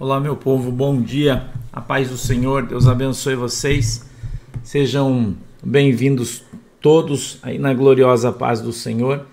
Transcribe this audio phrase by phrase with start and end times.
[0.00, 1.50] Olá, meu povo, bom dia.
[1.70, 4.08] A paz do Senhor, Deus abençoe vocês.
[4.62, 6.42] Sejam bem-vindos
[6.80, 9.26] todos aí na gloriosa paz do Senhor.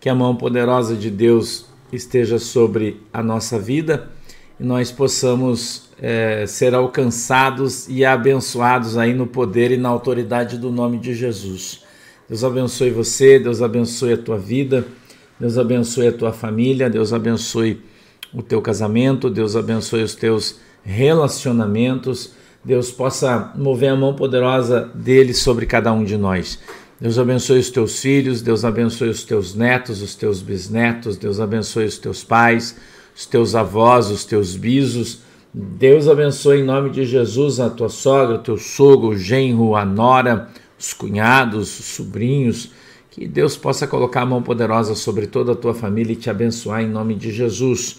[0.00, 4.10] Que a mão poderosa de Deus esteja sobre a nossa vida
[4.58, 10.72] e nós possamos é, ser alcançados e abençoados aí no poder e na autoridade do
[10.72, 11.84] nome de Jesus.
[12.28, 14.84] Deus abençoe você, Deus abençoe a tua vida,
[15.38, 17.80] Deus abençoe a tua família, Deus abençoe
[18.32, 22.32] o teu casamento, Deus abençoe os teus relacionamentos,
[22.64, 26.58] Deus possa mover a mão poderosa dele sobre cada um de nós.
[27.00, 31.86] Deus abençoe os teus filhos, Deus abençoe os teus netos, os teus bisnetos, Deus abençoe
[31.86, 32.76] os teus pais,
[33.16, 35.20] os teus avós, os teus bisos.
[35.52, 39.84] Deus abençoe em nome de Jesus a tua sogra, o teu sogro, o genro, a
[39.84, 40.48] nora,
[40.78, 42.70] os cunhados, os sobrinhos.
[43.10, 46.82] Que Deus possa colocar a mão poderosa sobre toda a tua família e te abençoar
[46.82, 47.98] em nome de Jesus.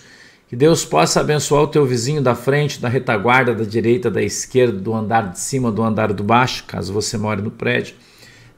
[0.51, 4.77] Que Deus possa abençoar o teu vizinho da frente, da retaguarda, da direita, da esquerda,
[4.77, 7.95] do andar de cima, do andar do baixo, caso você more no prédio.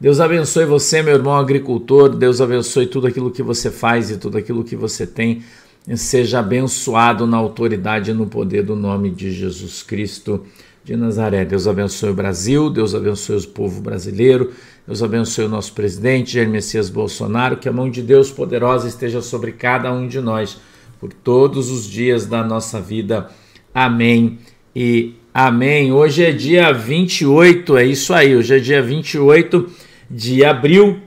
[0.02, 2.10] Deus abençoe você, meu irmão agricultor.
[2.10, 5.44] Deus abençoe tudo aquilo que você faz e tudo aquilo que você tem.
[5.96, 10.44] Seja abençoado na autoridade e no poder do nome de Jesus Cristo
[10.84, 11.46] de Nazaré.
[11.46, 14.52] Deus abençoe o Brasil, Deus abençoe o povo brasileiro,
[14.88, 17.58] Deus abençoe o nosso presidente, Jair Messias Bolsonaro.
[17.58, 20.58] Que a mão de Deus poderosa esteja sobre cada um de nós
[21.04, 23.30] por todos os dias da nossa vida.
[23.74, 24.40] Amém
[24.74, 25.92] e amém.
[25.92, 29.70] Hoje é dia 28, é isso aí, hoje é dia 28
[30.10, 31.02] de abril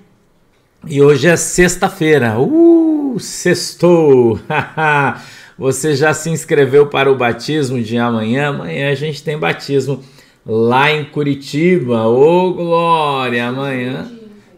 [0.87, 2.39] e hoje é sexta-feira.
[2.39, 4.39] Uh, sextou!
[5.59, 8.51] Você já se inscreveu para o batismo de amanhã?
[8.51, 10.05] Amanhã a gente tem batismo
[10.45, 12.07] lá em Curitiba.
[12.07, 13.49] Ô, oh, glória!
[13.49, 14.13] Amanhã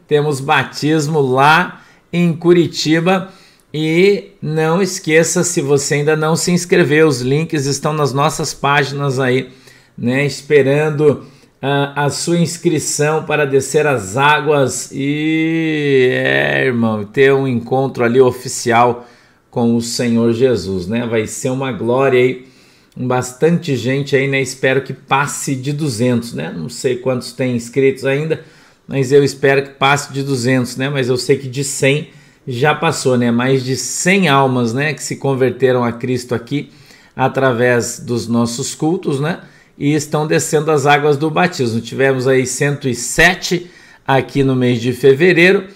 [0.08, 3.32] temos batismo lá em Curitiba.
[3.72, 9.18] E não esqueça, se você ainda não se inscreveu, os links estão nas nossas páginas
[9.18, 9.50] aí,
[9.96, 10.24] né?
[10.24, 11.26] Esperando
[11.62, 18.20] uh, a sua inscrição para descer as águas e, é, irmão, ter um encontro ali
[18.20, 19.06] oficial
[19.50, 21.06] com o Senhor Jesus, né?
[21.06, 22.46] Vai ser uma glória aí,
[22.96, 24.40] bastante gente aí, né?
[24.40, 26.54] Espero que passe de 200, né?
[26.56, 28.42] Não sei quantos tem inscritos ainda,
[28.86, 30.88] mas eu espero que passe de 200, né?
[30.88, 32.16] Mas eu sei que de 100
[32.50, 33.30] já passou, né?
[33.30, 36.70] Mais de 100 almas, né, que se converteram a Cristo aqui
[37.14, 39.40] através dos nossos cultos, né?
[39.76, 41.80] E estão descendo as águas do batismo.
[41.80, 43.70] Tivemos aí 107
[44.06, 45.66] aqui no mês de fevereiro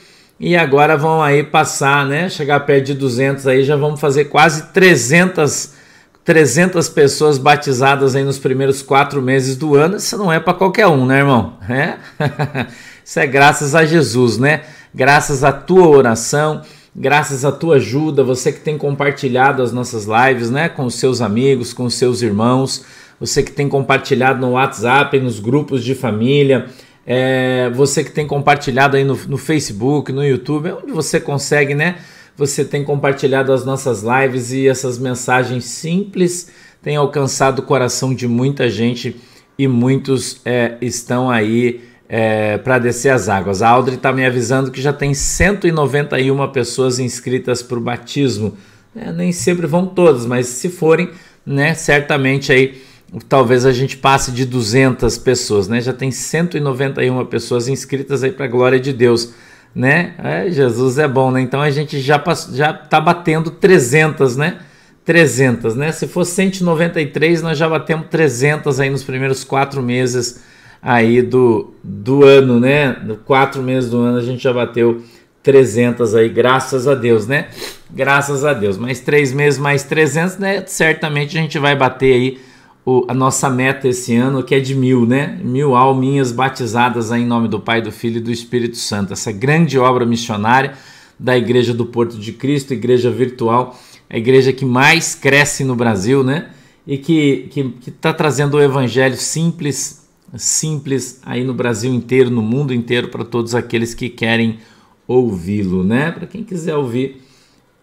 [0.40, 2.30] e agora vão aí passar, né?
[2.30, 5.82] Chegar perto de 200 aí, já vamos fazer quase 300
[6.24, 9.96] 300 pessoas batizadas aí nos primeiros quatro meses do ano.
[9.96, 11.54] Isso não é para qualquer um, né, irmão?
[11.68, 11.96] É?
[13.04, 14.62] Isso é graças a Jesus, né?
[14.94, 16.62] Graças à tua oração,
[16.94, 21.20] graças à tua ajuda, você que tem compartilhado as nossas lives, né, com os seus
[21.20, 22.84] amigos, com os seus irmãos,
[23.18, 26.66] você que tem compartilhado no WhatsApp, nos grupos de família,
[27.06, 31.74] é, você que tem compartilhado aí no, no Facebook, no YouTube, é onde você consegue,
[31.74, 31.96] né?
[32.36, 36.50] Você tem compartilhado as nossas lives e essas mensagens simples
[36.82, 39.16] têm alcançado o coração de muita gente
[39.58, 41.80] e muitos é, estão aí
[42.14, 43.62] é, para descer as águas.
[43.62, 48.54] A Audrey está me avisando que já tem 191 pessoas inscritas para o batismo.
[48.94, 51.08] É, nem sempre vão todas, mas se forem,
[51.46, 52.82] né, certamente aí
[53.30, 55.80] talvez a gente passe de 200 pessoas, né?
[55.80, 59.32] Já tem 191 pessoas inscritas aí para a glória de Deus,
[59.74, 60.14] né?
[60.22, 61.40] É, Jesus é bom, né?
[61.40, 64.58] Então a gente já já tá batendo 300, né?
[65.04, 65.92] 300, né?
[65.92, 70.40] Se for 193, nós já batemos 300 aí nos primeiros quatro meses
[70.82, 72.96] aí do, do ano, né?
[73.04, 75.00] No quatro meses do ano a gente já bateu
[75.42, 77.48] 300 aí, graças a Deus, né?
[77.90, 78.76] Graças a Deus.
[78.76, 80.64] Mais três meses, mais 300, né?
[80.66, 82.38] Certamente a gente vai bater aí
[82.84, 85.38] o, a nossa meta esse ano, que é de mil, né?
[85.42, 89.12] Mil alminhas batizadas aí em nome do Pai, do Filho e do Espírito Santo.
[89.12, 90.72] Essa grande obra missionária
[91.18, 93.78] da Igreja do Porto de Cristo, igreja virtual,
[94.10, 96.48] a igreja que mais cresce no Brasil, né?
[96.84, 100.01] E que está que, que tá trazendo o evangelho simples,
[100.36, 104.58] simples aí no Brasil inteiro, no mundo inteiro, para todos aqueles que querem
[105.06, 106.10] ouvi-lo, né?
[106.10, 107.22] Para quem quiser ouvir,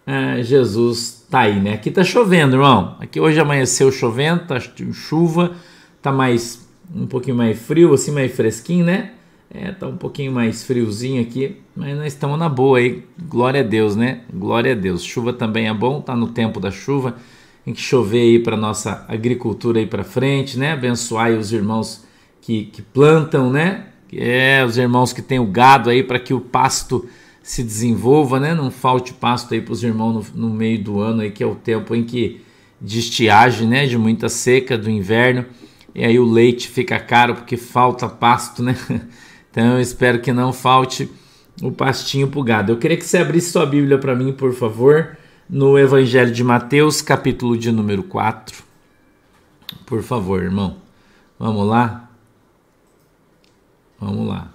[0.06, 1.74] é, Jesus tá aí, né?
[1.74, 2.96] Aqui tá chovendo, irmão.
[2.98, 4.58] Aqui hoje amanheceu chovendo, tá
[4.92, 5.52] chuva,
[6.02, 9.12] tá mais um pouquinho mais frio, assim mais fresquinho, né?
[9.52, 13.04] É, tá um pouquinho mais friozinho aqui, mas nós estamos na boa aí.
[13.28, 14.20] Glória a Deus, né?
[14.32, 15.02] Glória a Deus.
[15.02, 17.16] Chuva também é bom, tá no tempo da chuva.
[17.64, 20.72] Tem que chover aí para nossa agricultura aí para frente, né?
[20.72, 22.04] Abençoar aí os irmãos
[22.40, 23.86] que, que plantam, né?
[24.12, 27.08] É, os irmãos que têm o gado aí para que o pasto
[27.42, 28.54] se desenvolva, né?
[28.54, 31.46] Não falte pasto aí para os irmãos no, no, meio do ano aí, que é
[31.46, 32.42] o tempo em que
[32.80, 33.86] de estiagem, né?
[33.86, 35.46] De muita seca do inverno.
[35.94, 38.76] E aí o leite fica caro porque falta pasto, né?
[39.50, 41.10] Então eu espero que não falte
[41.60, 42.70] o pastinho pro gado.
[42.70, 45.18] Eu queria que você abrisse sua Bíblia para mim, por favor,
[45.48, 48.62] no Evangelho de Mateus, capítulo de número 4.
[49.84, 50.76] Por favor, irmão.
[51.36, 52.09] Vamos lá?
[54.00, 54.50] Vamos lá.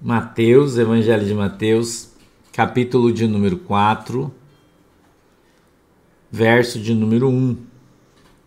[0.00, 2.12] Mateus, Evangelho de Mateus,
[2.52, 4.34] capítulo de número 4,
[6.28, 7.56] verso de número 1.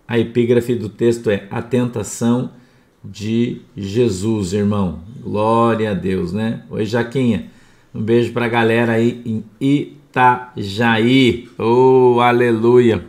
[0.06, 2.52] A epígrafe do texto é A Tentação
[3.02, 5.00] de Jesus, irmão.
[5.22, 6.66] Glória a Deus, né?
[6.70, 7.50] Oi, Jaquinha.
[7.96, 11.50] Um beijo pra galera aí em Itajaí.
[11.58, 13.06] Oh, aleluia.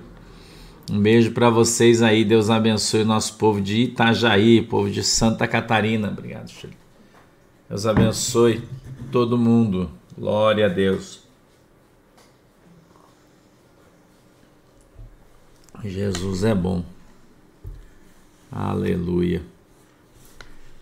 [0.90, 2.24] Um beijo para vocês aí.
[2.24, 6.08] Deus abençoe o nosso povo de Itajaí, povo de Santa Catarina.
[6.08, 6.74] Obrigado, Chico.
[7.68, 8.62] Deus abençoe
[9.10, 9.90] todo mundo.
[10.16, 11.22] Glória a Deus.
[15.84, 16.84] Jesus é bom.
[18.50, 19.42] Aleluia.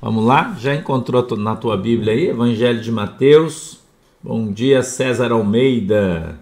[0.01, 0.57] Vamos lá?
[0.59, 2.29] Já encontrou na tua Bíblia aí?
[2.29, 3.81] Evangelho de Mateus.
[4.23, 6.41] Bom dia, César Almeida.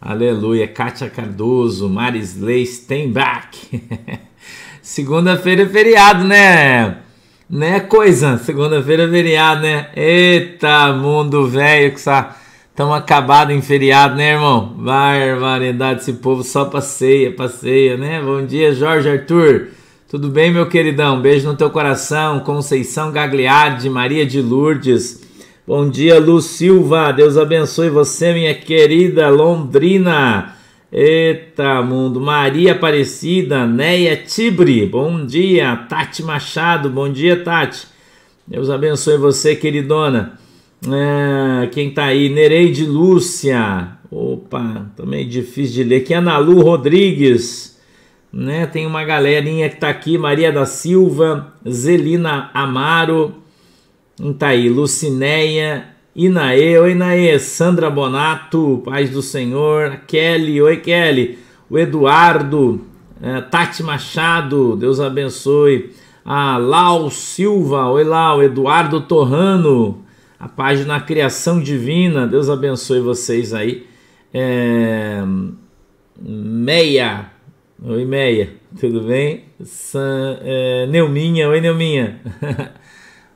[0.00, 0.68] Aleluia.
[0.68, 3.80] Kátia Cardoso, Marisley Steinbach.
[4.82, 6.98] Segunda-feira é feriado, né?
[7.48, 8.38] Né, coisa?
[8.38, 9.88] Segunda-feira é feriado, né?
[9.94, 12.36] Eita, mundo velho que está
[12.76, 14.74] Estamos acabados em feriado, né, irmão?
[14.76, 18.20] Barbaridade, esse povo só passeia, passeia, né?
[18.20, 19.68] Bom dia, Jorge Arthur.
[20.10, 21.18] Tudo bem, meu queridão?
[21.18, 22.40] Beijo no teu coração.
[22.40, 25.25] Conceição Gagliardi, Maria de Lourdes.
[25.66, 27.10] Bom dia, Lu Silva.
[27.10, 30.54] Deus abençoe você, minha querida Londrina.
[30.92, 32.20] Eita, mundo.
[32.20, 34.86] Maria Aparecida, Neia Tibre.
[34.86, 36.88] Bom dia, Tati Machado.
[36.88, 37.84] Bom dia, Tati.
[38.46, 40.38] Deus abençoe você, queridona.
[40.86, 42.28] É, quem tá aí?
[42.28, 43.88] Nereide Lúcia.
[44.08, 45.96] Opa, também difícil de ler.
[45.96, 47.76] Aqui Ana Lu Rodrigues.
[48.32, 48.66] Né?
[48.66, 50.16] Tem uma galerinha que tá aqui.
[50.16, 53.44] Maria da Silva, Zelina Amaro.
[54.16, 54.68] Quem tá aí?
[54.68, 56.78] Lucinéia, Inaê.
[56.78, 57.38] Oi, Inaê.
[57.38, 60.00] Sandra Bonato, paz do Senhor.
[60.06, 60.60] Kelly.
[60.60, 61.38] Oi, Kelly.
[61.68, 62.86] O Eduardo.
[63.22, 64.76] É, Tati Machado.
[64.76, 65.90] Deus abençoe.
[66.24, 67.88] A Lau Silva.
[67.88, 68.42] Oi, Lau.
[68.42, 70.06] Eduardo Torrano
[70.38, 72.26] a página Criação Divina.
[72.26, 73.86] Deus abençoe vocês aí.
[74.32, 75.22] É...
[76.20, 77.30] Meia.
[77.82, 78.50] Oi, Meia.
[78.78, 79.44] Tudo bem?
[79.64, 80.38] San...
[80.42, 80.86] É...
[80.86, 81.48] Neuminha.
[81.48, 82.20] Oi, Neuminha.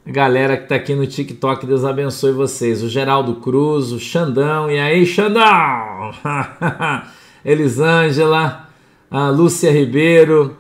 [0.07, 2.83] Galera que tá aqui no TikTok, Deus abençoe vocês.
[2.83, 4.71] O Geraldo Cruz, o Xandão.
[4.71, 6.11] E aí, Xandão?
[7.45, 8.69] Elisângela,
[9.11, 10.57] a Lúcia Ribeiro,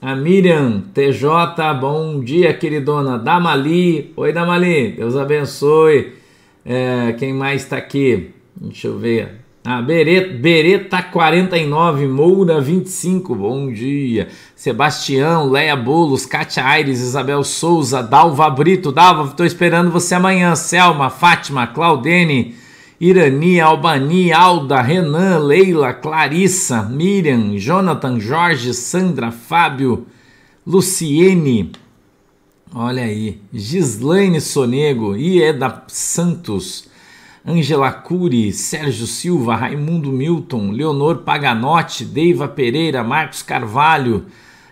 [0.00, 3.18] a Miriam TJ, bom dia, queridona.
[3.18, 6.14] Damali, oi Damali, Deus abençoe.
[6.64, 8.30] É, quem mais está aqui?
[8.56, 9.43] Deixa eu ver.
[9.66, 14.28] Ah, Bereta, Bereta 49, Moura 25, bom dia.
[14.54, 20.54] Sebastião, Leia Bolos, Kátia Aires, Isabel Souza, Dalva Brito, Dalva, estou esperando você amanhã.
[20.54, 22.54] Selma, Fátima, Claudene,
[23.00, 30.06] Irani, Albani, Alda, Renan, Leila, Clarissa, Miriam, Jonathan, Jorge, Sandra, Fábio,
[30.66, 31.72] Luciene,
[32.74, 36.92] olha aí, Gislaine Sonego, Ieda Santos,
[37.46, 44.24] Angela Cury, Sérgio Silva, Raimundo Milton, Leonor Paganotti, Deiva Pereira, Marcos Carvalho,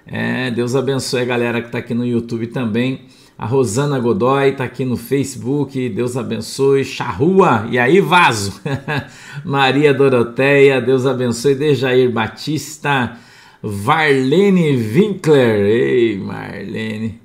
[0.07, 3.03] é, Deus abençoe a galera que está aqui no YouTube também.
[3.39, 6.85] A Rosana Godoy está aqui no Facebook, Deus abençoe.
[6.85, 8.61] Charrua, e aí vaso.
[9.45, 11.55] Maria Doroteia, Deus abençoe.
[11.55, 13.17] Dejair Batista,
[13.63, 15.67] Varlene Winkler.
[15.67, 17.22] Ei, Marlene.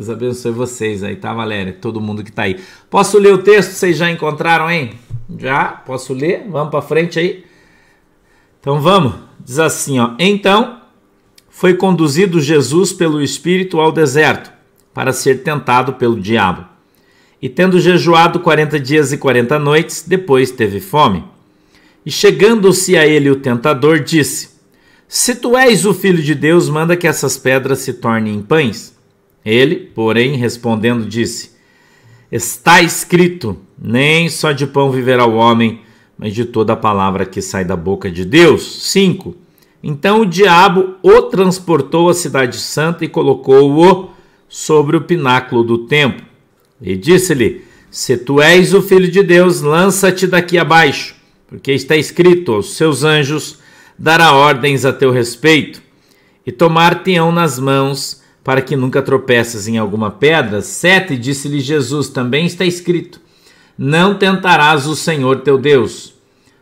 [0.00, 1.76] Deus abençoe vocês aí, tá, Valéria?
[1.78, 2.58] Todo mundo que tá aí.
[2.88, 3.72] Posso ler o texto?
[3.72, 4.92] Vocês já encontraram, hein?
[5.38, 5.64] Já?
[5.66, 6.46] Posso ler?
[6.48, 7.44] Vamos para frente aí.
[8.58, 9.12] Então vamos.
[9.44, 10.12] Diz assim, ó.
[10.18, 10.80] Então
[11.50, 14.50] foi conduzido Jesus pelo Espírito ao deserto
[14.94, 16.64] para ser tentado pelo diabo.
[17.42, 21.22] E tendo jejuado quarenta dias e quarenta noites, depois teve fome.
[22.06, 24.48] E chegando-se a ele o tentador, disse:
[25.06, 28.98] Se tu és o filho de Deus, manda que essas pedras se tornem em pães.
[29.44, 31.52] Ele, porém, respondendo, disse:
[32.30, 35.80] Está escrito: Nem só de pão viverá o homem,
[36.18, 38.90] mas de toda a palavra que sai da boca de Deus.
[38.90, 39.34] 5.
[39.82, 44.10] Então o diabo o transportou à cidade santa e colocou-o
[44.48, 46.26] sobre o pináculo do templo.
[46.80, 51.14] E disse-lhe: Se tu és o filho de Deus, lança-te daqui abaixo,
[51.48, 53.58] porque está escrito: aos seus anjos
[53.98, 55.82] dará ordens a teu respeito,
[56.46, 58.19] e tomar-te-ão nas mãos,
[58.50, 60.60] para que nunca tropeças em alguma pedra.
[60.60, 63.20] Sete, disse-lhe Jesus: Também está escrito:
[63.78, 66.14] Não tentarás o Senhor teu Deus.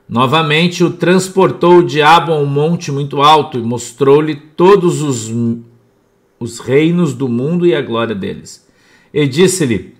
[0.07, 5.33] Novamente o transportou o diabo a um monte muito alto e mostrou-lhe todos os,
[6.39, 8.69] os reinos do mundo e a glória deles.
[9.11, 9.95] E disse-lhe: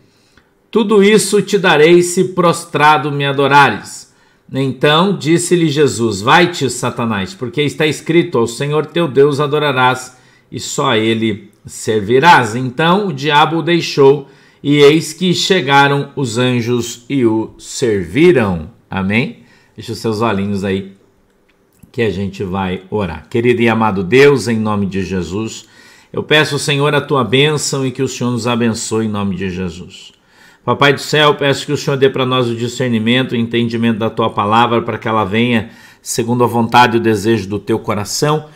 [0.71, 4.13] Tudo isso te darei se prostrado me adorares.
[4.53, 10.18] Então disse-lhe Jesus: Vai-te, Satanás, porque está escrito: Ao Senhor teu Deus adorarás
[10.51, 12.55] e só ele servirás.
[12.55, 14.29] Então o diabo o deixou,
[14.63, 18.71] e eis que chegaram os anjos e o serviram.
[18.91, 19.45] Amém?
[19.77, 20.93] Deixa os seus olhinhos aí
[21.93, 23.29] que a gente vai orar.
[23.29, 25.67] Querido e amado Deus, em nome de Jesus,
[26.13, 29.51] eu peço, Senhor, a tua bênção e que o Senhor nos abençoe em nome de
[29.51, 30.13] Jesus.
[30.65, 34.11] Papai do céu, peço que o Senhor dê para nós o discernimento, o entendimento da
[34.11, 35.71] tua palavra, para que ela venha
[36.03, 38.47] segundo a vontade e o desejo do teu coração.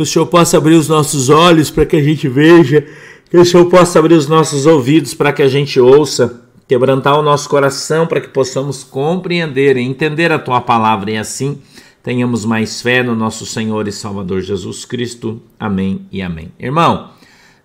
[0.00, 2.86] Que o Senhor possa abrir os nossos olhos para que a gente veja,
[3.28, 7.22] que o Senhor possa abrir os nossos ouvidos para que a gente ouça quebrantar o
[7.22, 11.60] nosso coração para que possamos compreender e entender a tua palavra e assim
[12.02, 15.42] tenhamos mais fé no nosso Senhor e Salvador Jesus Cristo.
[15.58, 16.50] Amém e amém.
[16.58, 17.10] Irmão,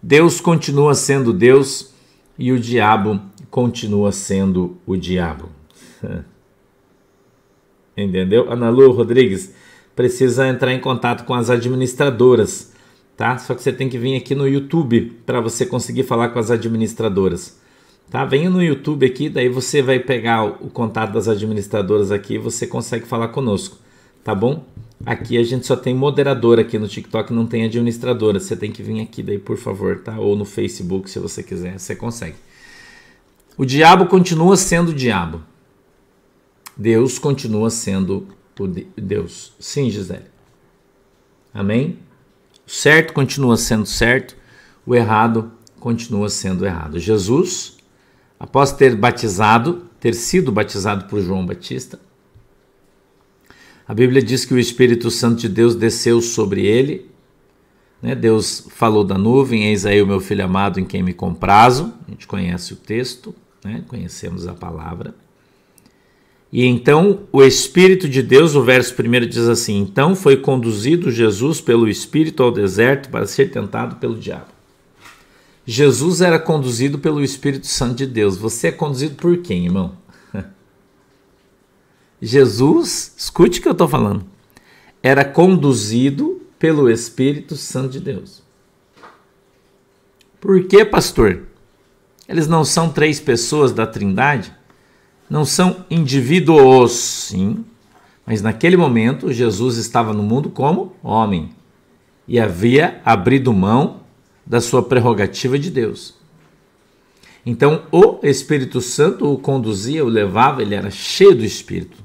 [0.04, 1.94] Deus continua sendo Deus
[2.38, 3.18] e o diabo
[3.50, 5.48] continua sendo o diabo.
[7.96, 8.52] Entendeu?
[8.52, 9.54] Ana Lu Rodrigues
[9.96, 12.74] precisa entrar em contato com as administradoras,
[13.16, 13.38] tá?
[13.38, 16.52] Só que você tem que vir aqui no YouTube para você conseguir falar com as
[16.52, 17.58] administradoras.
[18.10, 18.24] Tá?
[18.24, 22.68] Venha no YouTube aqui, daí você vai pegar o contato das administradoras aqui e você
[22.68, 23.78] consegue falar conosco,
[24.24, 24.64] tá bom?
[25.06, 28.40] Aqui a gente só tem moderadora aqui no TikTok, não tem administradora.
[28.40, 30.18] Você tem que vir aqui daí, por favor, tá?
[30.20, 32.36] Ou no Facebook, se você quiser, você consegue.
[33.58, 35.42] O diabo continua sendo o diabo.
[36.78, 38.28] Deus continua sendo
[38.64, 39.54] o Deus.
[39.60, 40.26] Sim, Gisele.
[41.54, 42.00] Amém?
[42.66, 44.36] O certo continua sendo certo,
[44.86, 47.00] o errado continua sendo errado.
[47.00, 47.76] Jesus
[48.40, 52.00] após ter batizado, ter sido batizado por João Batista,
[53.88, 57.10] a Bíblia diz que o Espírito Santo de Deus desceu sobre ele.
[58.02, 58.16] Né?
[58.16, 61.94] Deus falou da nuvem, eis aí o meu filho amado em quem me comprazo.
[62.08, 63.84] A gente conhece o texto, né?
[63.88, 65.14] conhecemos a palavra.
[66.56, 71.60] E então o Espírito de Deus, o verso primeiro diz assim: Então foi conduzido Jesus
[71.60, 74.46] pelo Espírito ao deserto para ser tentado pelo diabo.
[75.66, 78.38] Jesus era conduzido pelo Espírito Santo de Deus.
[78.38, 79.98] Você é conduzido por quem, irmão?
[82.22, 84.26] Jesus, escute o que eu estou falando,
[85.04, 88.42] era conduzido pelo Espírito Santo de Deus.
[90.40, 91.48] Por que, pastor?
[92.30, 94.54] Eles não são três pessoas da Trindade?
[95.30, 97.66] Não são indivíduos, sim.
[98.26, 101.52] Mas naquele momento, Jesus estava no mundo como homem
[102.28, 104.02] e havia abrido mão
[104.46, 106.16] da sua prerrogativa de Deus.
[107.46, 111.98] Então, o Espírito Santo o conduzia, o levava, ele era cheio do Espírito.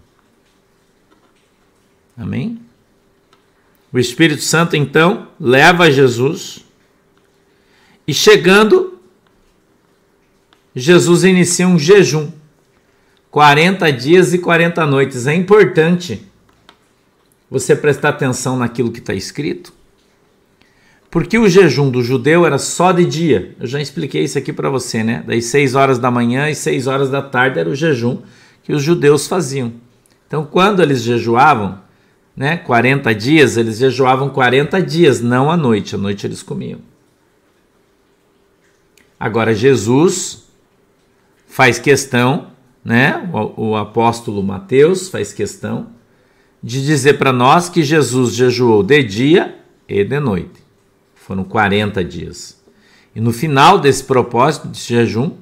[2.16, 2.60] Amém?
[3.90, 6.64] O Espírito Santo, então, leva Jesus
[8.06, 8.98] e chegando,
[10.74, 12.30] Jesus inicia um jejum.
[13.30, 15.26] 40 dias e 40 noites.
[15.26, 16.26] É importante
[17.50, 19.72] você prestar atenção naquilo que está escrito,
[21.10, 23.56] porque o jejum do judeu era só de dia.
[23.58, 25.24] Eu já expliquei isso aqui para você, né?
[25.26, 28.18] Das 6 horas da manhã e 6 horas da tarde era o jejum
[28.62, 29.72] que os judeus faziam.
[30.26, 31.80] Então, quando eles jejuavam,
[32.36, 35.96] né, 40 dias, eles jejuavam 40 dias, não à noite.
[35.96, 36.78] À noite eles comiam.
[39.18, 40.44] Agora, Jesus
[41.48, 42.46] faz questão,
[42.84, 43.30] né?
[43.32, 45.88] O, o apóstolo Mateus faz questão
[46.62, 50.60] de dizer para nós que Jesus jejuou de dia e de noite.
[51.14, 52.62] Foram 40 dias.
[53.14, 55.36] E no final desse propósito de jejum,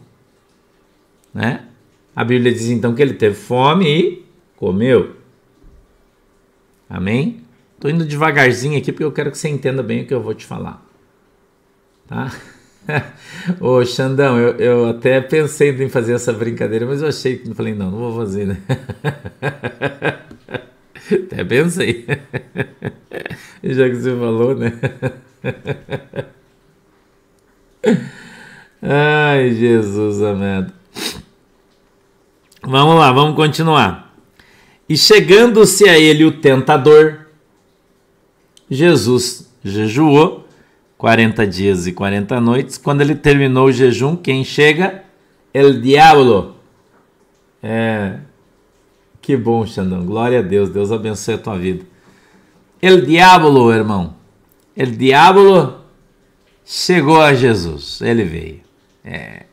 [1.32, 1.64] né?
[2.14, 5.16] A Bíblia diz então que ele teve fome e comeu.
[6.88, 7.42] Amém?
[7.74, 10.34] Estou indo devagarzinho aqui porque eu quero que você entenda bem o que eu vou
[10.34, 10.84] te falar.
[12.08, 12.32] Tá?
[13.60, 17.52] Ô Xandão, eu, eu até pensei em fazer essa brincadeira, mas eu achei que.
[17.54, 18.58] Falei, não, não vou fazer, né?
[21.10, 22.06] Até pensei.
[23.62, 24.72] Já que você falou, né?
[28.82, 30.72] Ai, Jesus amado.
[32.62, 34.14] Vamos lá, vamos continuar.
[34.88, 37.26] E chegando-se a ele o tentador,
[38.70, 40.47] Jesus jejuou
[40.98, 42.76] 40 dias e 40 noites.
[42.76, 45.04] Quando ele terminou o jejum, quem chega?
[45.54, 46.56] El diablo.
[47.62, 48.18] É.
[49.22, 50.04] Que bom, Xandão.
[50.04, 50.70] Glória a Deus.
[50.70, 51.84] Deus abençoe a tua vida.
[52.82, 54.16] El diablo, irmão.
[54.76, 55.84] El diablo
[56.64, 58.00] chegou a Jesus.
[58.00, 58.60] Ele veio.
[59.04, 59.44] É.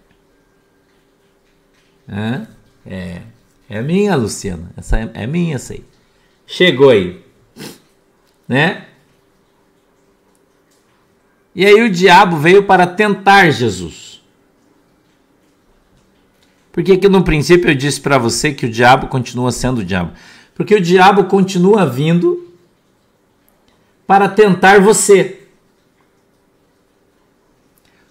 [2.10, 2.48] É.
[2.88, 3.22] É,
[3.70, 4.72] é minha, Luciana.
[4.78, 5.84] Essa é, é minha, aí.
[6.46, 7.20] chegou aí,
[8.48, 8.86] né?
[11.56, 14.22] E aí o diabo veio para tentar Jesus.
[16.74, 19.86] Por que, que no princípio eu disse para você que o diabo continua sendo o
[19.86, 20.12] diabo?
[20.54, 22.54] Porque o diabo continua vindo
[24.06, 25.48] para tentar você.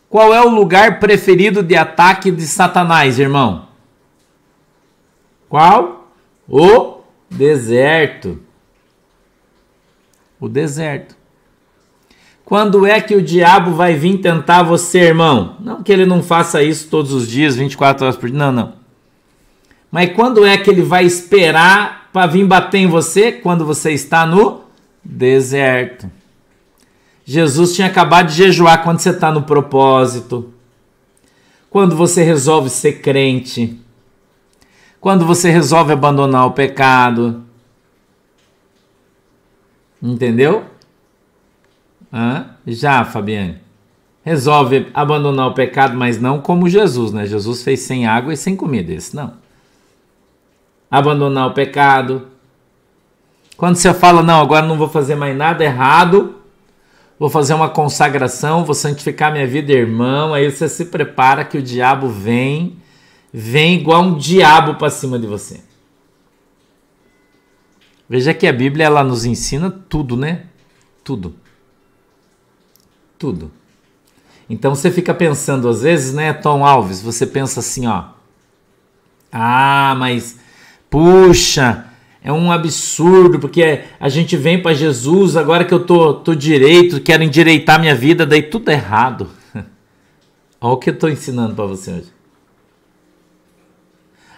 [0.09, 3.69] Qual é o lugar preferido de ataque de Satanás, irmão?
[5.49, 6.11] Qual?
[6.49, 8.41] O deserto.
[10.41, 11.24] O deserto.
[12.45, 15.57] Quando é que o diabo vai vir tentar você, irmão?
[15.61, 18.39] Não que ele não faça isso todos os dias, 24 horas por dia.
[18.39, 18.73] Não, não.
[19.91, 23.33] Mas quando é que ele vai esperar para vir bater em você?
[23.33, 24.65] Quando você está no
[25.03, 26.11] deserto.
[27.25, 30.53] Jesus tinha acabado de jejuar quando você está no propósito.
[31.71, 33.81] Quando você resolve ser crente.
[35.01, 37.43] Quando você resolve abandonar o pecado.
[40.03, 40.74] Entendeu?
[42.15, 42.47] Hã?
[42.65, 43.59] Já, Fabiane.
[44.23, 47.27] Resolve abandonar o pecado, mas não como Jesus, né?
[47.27, 49.35] Jesus fez sem água e sem comida, esse não.
[50.89, 52.29] Abandonar o pecado.
[53.57, 56.37] Quando você fala, não, agora não vou fazer mais nada errado,
[57.19, 61.63] vou fazer uma consagração, vou santificar minha vida, irmão, aí você se prepara que o
[61.63, 62.77] diabo vem,
[63.33, 65.61] vem igual um diabo para cima de você.
[68.09, 70.45] Veja que a Bíblia ela nos ensina tudo, né?
[71.03, 71.44] Tudo
[73.25, 73.51] tudo.
[74.51, 78.05] Então você fica pensando, às vezes, né, Tom Alves, você pensa assim, ó.
[79.33, 80.39] Ah, mas
[80.91, 81.87] puxa,
[82.23, 87.01] é um absurdo, porque a gente vem para Jesus, agora que eu tô, tô direito,
[87.01, 89.31] quero endireitar minha vida, daí tudo é errado.
[90.61, 92.13] Olha o que eu tô ensinando para você hoje.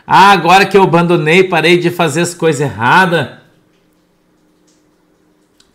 [0.07, 3.31] Ah, agora que eu abandonei, parei de fazer as coisas erradas,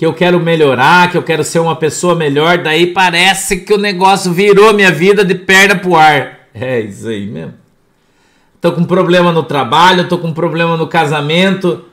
[0.02, 3.78] que eu quero melhorar, que eu quero ser uma pessoa melhor, daí parece que o
[3.78, 6.40] negócio virou minha vida de perna pro ar.
[6.56, 7.54] É isso aí mesmo.
[8.60, 11.86] Tô com problema no trabalho, tô com problema no casamento,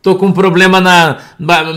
[0.00, 1.18] tô com problema na.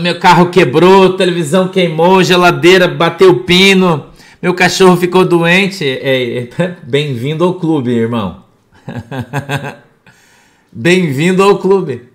[0.00, 4.06] Meu carro quebrou, televisão queimou, geladeira bateu pino,
[4.40, 5.84] meu cachorro ficou doente.
[5.84, 8.44] É, é, Bem-vindo ao clube, irmão.
[10.70, 12.09] Bem-vindo ao clube.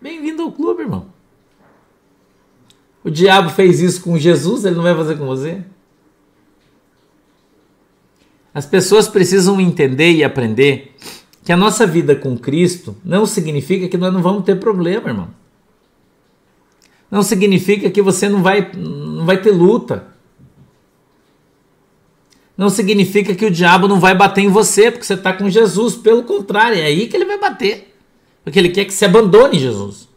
[0.00, 1.06] Bem-vindo ao clube, irmão.
[3.02, 5.62] O diabo fez isso com Jesus, ele não vai fazer com você?
[8.52, 10.94] As pessoas precisam entender e aprender
[11.44, 15.28] que a nossa vida com Cristo não significa que nós não vamos ter problema, irmão.
[17.10, 20.08] Não significa que você não vai, não vai ter luta.
[22.56, 25.94] Não significa que o diabo não vai bater em você porque você está com Jesus.
[25.94, 27.95] Pelo contrário, é aí que ele vai bater.
[28.46, 30.08] Porque ele quer que você abandone Jesus.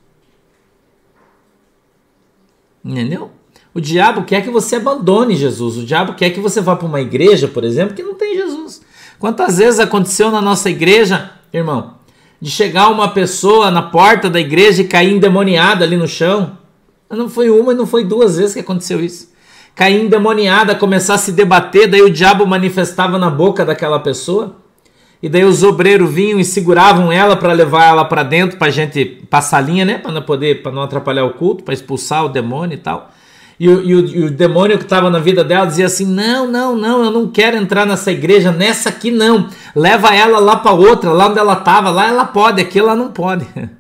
[2.86, 3.32] Entendeu?
[3.74, 5.78] O diabo quer que você abandone Jesus.
[5.78, 8.84] O diabo quer que você vá para uma igreja, por exemplo, que não tem Jesus.
[9.18, 11.96] Quantas vezes aconteceu na nossa igreja, irmão,
[12.40, 16.56] de chegar uma pessoa na porta da igreja e cair endemoniada ali no chão?
[17.10, 19.34] Não foi uma e não foi duas vezes que aconteceu isso.
[19.74, 24.56] Cair endemoniada, começar a se debater, daí o diabo manifestava na boca daquela pessoa.
[25.22, 29.04] E daí os obreiros vinham e seguravam ela para levar ela para dentro para gente
[29.30, 32.76] passar linha, né, para não poder, para não atrapalhar o culto, para expulsar o demônio
[32.76, 33.12] e tal.
[33.60, 36.48] E o, e o, e o demônio que estava na vida dela dizia assim: Não,
[36.48, 39.50] não, não, eu não quero entrar nessa igreja, nessa aqui não.
[39.76, 43.10] Leva ela lá para outra, lá onde ela estava, lá ela pode, aqui ela não
[43.10, 43.46] pode.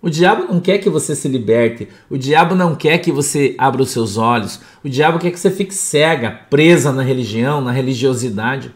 [0.00, 1.88] O diabo não quer que você se liberte.
[2.08, 4.60] O diabo não quer que você abra os seus olhos.
[4.84, 8.72] O diabo quer que você fique cega, presa na religião, na religiosidade.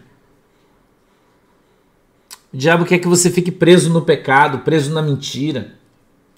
[2.52, 5.78] O diabo quer que você fique preso no pecado, preso na mentira.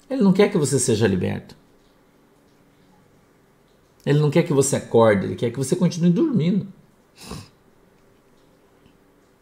[0.09, 1.55] Ele não quer que você seja liberto.
[4.05, 6.67] Ele não quer que você acorde, ele quer que você continue dormindo.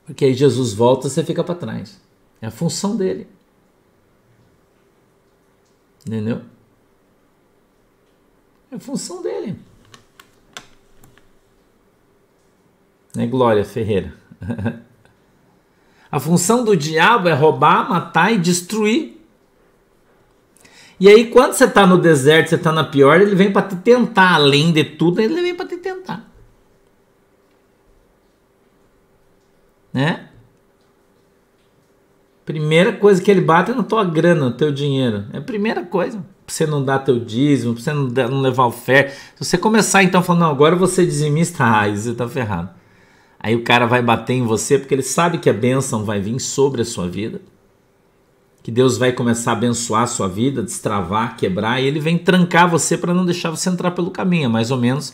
[0.05, 2.01] Porque aí Jesus volta e você fica para trás.
[2.41, 3.27] É a função dele.
[6.05, 6.41] Entendeu?
[8.71, 9.57] É função dele.
[13.15, 14.13] Né, Glória Ferreira?
[16.11, 19.19] A função do diabo é roubar, matar e destruir.
[20.99, 23.75] E aí, quando você está no deserto, você está na pior, ele vem para te
[23.77, 24.35] tentar.
[24.35, 26.29] Além de tudo, ele vem para te tentar.
[29.91, 30.29] Né?
[32.45, 35.25] Primeira coisa que ele bate é na tua grana, no teu dinheiro.
[35.31, 36.17] É a primeira coisa.
[36.45, 39.09] Pra você não dar teu dízimo, pra você não, não levar o fé.
[39.35, 42.69] Se você começar então falando, não, agora você dizimista, ah, você tá ferrado.
[43.39, 46.39] Aí o cara vai bater em você porque ele sabe que a bênção vai vir
[46.39, 47.41] sobre a sua vida.
[48.61, 52.69] Que Deus vai começar a abençoar a sua vida, destravar, quebrar, e ele vem trancar
[52.69, 54.45] você para não deixar você entrar pelo caminho.
[54.45, 55.13] É mais ou menos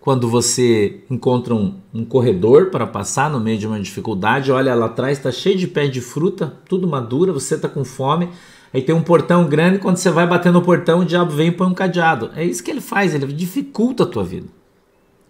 [0.00, 4.86] quando você encontra um, um corredor para passar no meio de uma dificuldade, olha lá
[4.86, 8.30] atrás, está cheio de pé de fruta, tudo madura, você está com fome,
[8.72, 11.52] aí tem um portão grande, quando você vai bater no portão, o diabo vem e
[11.52, 12.30] põe um cadeado.
[12.34, 14.48] É isso que ele faz, ele dificulta a tua vida.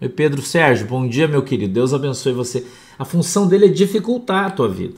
[0.01, 2.65] Oi, Pedro Sérgio, bom dia, meu querido, Deus abençoe você.
[2.97, 4.97] A função dele é dificultar a tua vida.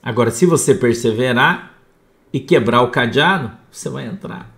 [0.00, 1.74] Agora, se você perseverar
[2.32, 4.55] e quebrar o cadeado, você vai entrar.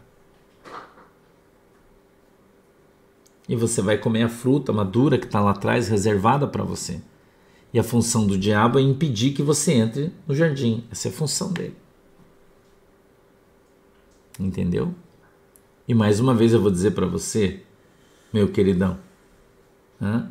[3.49, 7.01] E você vai comer a fruta madura que está lá atrás, reservada para você.
[7.73, 10.85] E a função do diabo é impedir que você entre no jardim.
[10.91, 11.77] Essa é a função dele.
[14.39, 14.95] Entendeu?
[15.87, 17.63] E mais uma vez eu vou dizer para você,
[18.33, 18.99] meu queridão,
[20.01, 20.27] hein?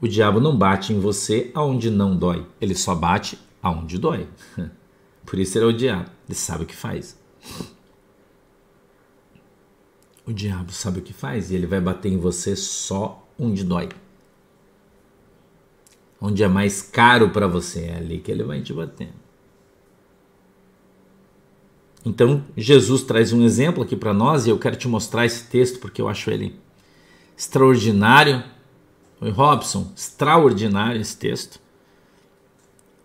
[0.00, 4.26] o diabo não bate em você aonde não dói, ele só bate aonde dói.
[5.26, 7.18] Por isso ele é o diabo, ele sabe o que faz
[10.26, 13.88] o diabo sabe o que faz e ele vai bater em você só onde dói.
[16.20, 19.10] Onde é mais caro para você, é ali que ele vai te bater.
[22.04, 25.78] Então, Jesus traz um exemplo aqui para nós e eu quero te mostrar esse texto
[25.78, 26.58] porque eu acho ele
[27.36, 28.42] extraordinário.
[29.20, 31.60] Oi, Robson, extraordinário esse texto.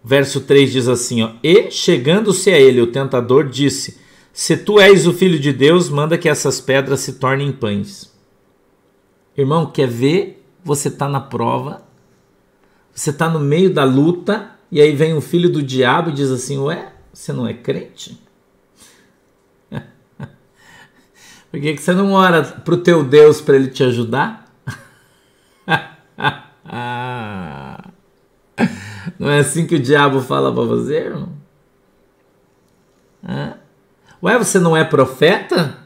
[0.03, 3.99] Verso 3 diz assim: ó, E chegando-se a ele, o tentador disse:
[4.33, 8.11] se tu és o filho de Deus, manda que essas pedras se tornem pães.
[9.37, 10.45] Irmão, quer ver?
[10.63, 11.83] Você está na prova,
[12.93, 16.29] você está no meio da luta, e aí vem o filho do diabo e diz
[16.29, 18.21] assim: Ué, você não é crente?
[21.49, 24.53] Por que, que você não ora para o teu Deus para ele te ajudar?
[29.17, 31.33] não é assim que o diabo fala para você, irmão?
[33.27, 33.60] Hã?
[34.23, 35.77] Ué, você não é profeta?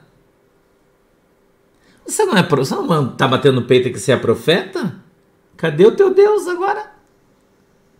[2.05, 4.95] Você não é você não tá batendo no peito que você é profeta?
[5.57, 6.91] Cadê o teu Deus agora?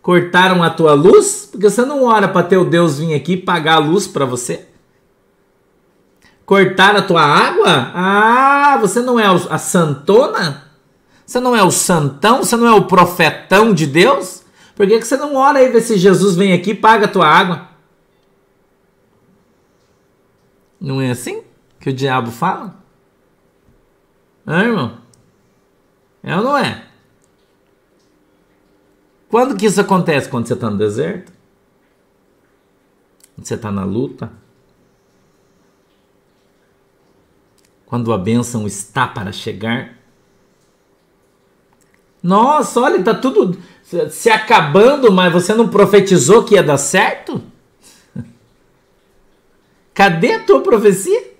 [0.00, 1.48] Cortaram a tua luz?
[1.50, 4.68] Porque você não ora para teu Deus vir aqui pagar a luz para você?
[6.44, 7.90] Cortaram a tua água?
[7.92, 10.64] Ah, você não é a santona?
[11.26, 12.44] Você não é o santão?
[12.44, 14.44] Você não é o profetão de Deus?
[14.76, 17.08] Por que, que você não ora aí ver se Jesus vem aqui e paga a
[17.08, 17.75] tua água?
[20.80, 21.42] Não é assim
[21.80, 22.76] que o diabo fala?
[24.46, 24.98] Hã, irmão?
[26.22, 26.86] É ou não é?
[29.28, 30.28] Quando que isso acontece?
[30.28, 31.32] Quando você está no deserto?
[33.34, 34.30] Quando você está na luta?
[37.84, 39.96] Quando a bênção está para chegar?
[42.22, 43.56] Nossa, olha, está tudo
[44.10, 47.40] se acabando, mas você não profetizou que ia dar certo?
[49.96, 51.32] Cadê a tua profecia?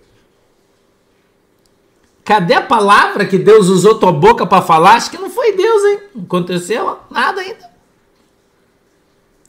[2.24, 4.94] Cadê a palavra que Deus usou tua boca para falar?
[4.94, 6.00] Acho que não foi Deus, hein?
[6.14, 7.70] Não aconteceu nada ainda.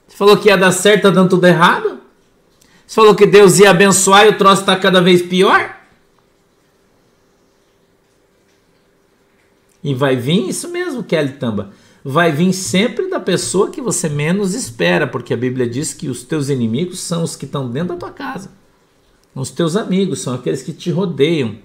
[0.05, 2.01] Você falou que ia dar certo, tá dando tudo errado?
[2.85, 5.73] Você falou que Deus ia abençoar e o troço está cada vez pior?
[9.81, 11.71] E vai vir isso mesmo, Kelly Tamba.
[12.03, 16.25] Vai vir sempre da pessoa que você menos espera, porque a Bíblia diz que os
[16.25, 18.66] teus inimigos são os que estão dentro da tua casa
[19.41, 21.55] os teus amigos, são aqueles que te rodeiam.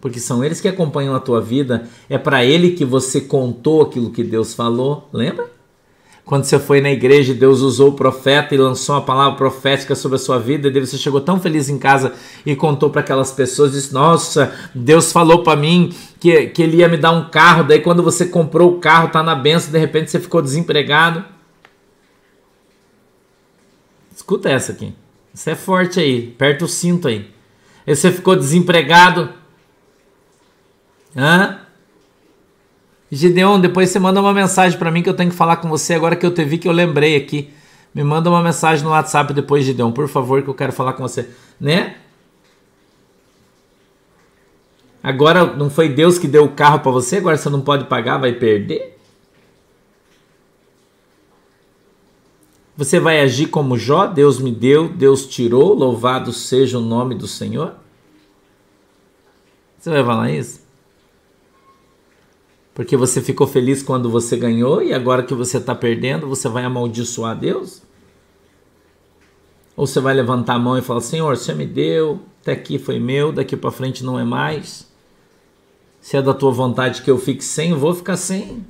[0.00, 1.88] Porque são eles que acompanham a tua vida.
[2.10, 5.08] É para ele que você contou aquilo que Deus falou.
[5.12, 5.50] Lembra?
[6.24, 9.94] Quando você foi na igreja e Deus usou o profeta e lançou uma palavra profética
[9.94, 12.14] sobre a sua vida, e você chegou tão feliz em casa
[12.46, 16.88] e contou para aquelas pessoas, disse: Nossa, Deus falou para mim que, que Ele ia
[16.88, 17.64] me dar um carro.
[17.64, 21.24] Daí, quando você comprou o carro, tá na benção, de repente você ficou desempregado.
[24.14, 24.94] Escuta essa aqui.
[25.34, 27.28] Você é forte aí, aperta o cinto aí.
[27.84, 29.30] E você ficou desempregado.
[31.16, 31.58] Hã?
[33.10, 35.94] Gideon, depois você manda uma mensagem para mim que eu tenho que falar com você
[35.94, 37.52] agora que eu te vi que eu lembrei aqui.
[37.92, 41.02] Me manda uma mensagem no WhatsApp depois, Gideon, por favor, que eu quero falar com
[41.02, 41.28] você.
[41.60, 41.96] Né?
[45.02, 48.18] Agora não foi Deus que deu o carro para você, agora você não pode pagar,
[48.18, 48.93] vai perder?
[52.76, 54.06] Você vai agir como Jó?
[54.06, 57.74] Deus me deu, Deus tirou, louvado seja o nome do Senhor?
[59.78, 60.64] Você vai falar isso?
[62.74, 66.64] Porque você ficou feliz quando você ganhou e agora que você está perdendo, você vai
[66.64, 67.82] amaldiçoar Deus?
[69.76, 72.98] Ou você vai levantar a mão e falar: Senhor, você me deu, até aqui foi
[72.98, 74.92] meu, daqui para frente não é mais.
[76.00, 78.64] Se é da tua vontade que eu fique sem, eu vou ficar sem.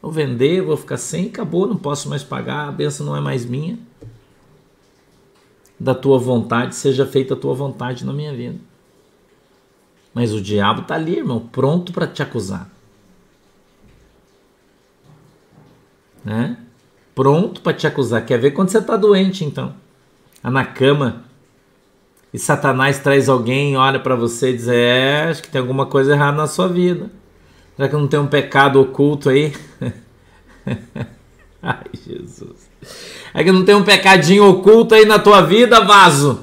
[0.00, 3.44] Vou vender, vou ficar sem, acabou, não posso mais pagar, a benção não é mais
[3.44, 3.78] minha.
[5.78, 8.58] Da tua vontade, seja feita a tua vontade na minha vida.
[10.14, 12.68] Mas o diabo está ali, irmão, pronto para te acusar.
[16.24, 16.58] Né?
[17.14, 18.24] Pronto para te acusar.
[18.24, 19.74] Quer ver quando você está doente, então?
[20.42, 21.24] Tá na cama.
[22.32, 26.12] E Satanás traz alguém, olha para você e diz: É, acho que tem alguma coisa
[26.12, 27.10] errada na sua vida.
[27.78, 29.52] Será que não tem um pecado oculto aí?
[31.62, 32.68] Ai, Jesus.
[33.32, 36.40] É que não tem um pecadinho oculto aí na tua vida, vaso?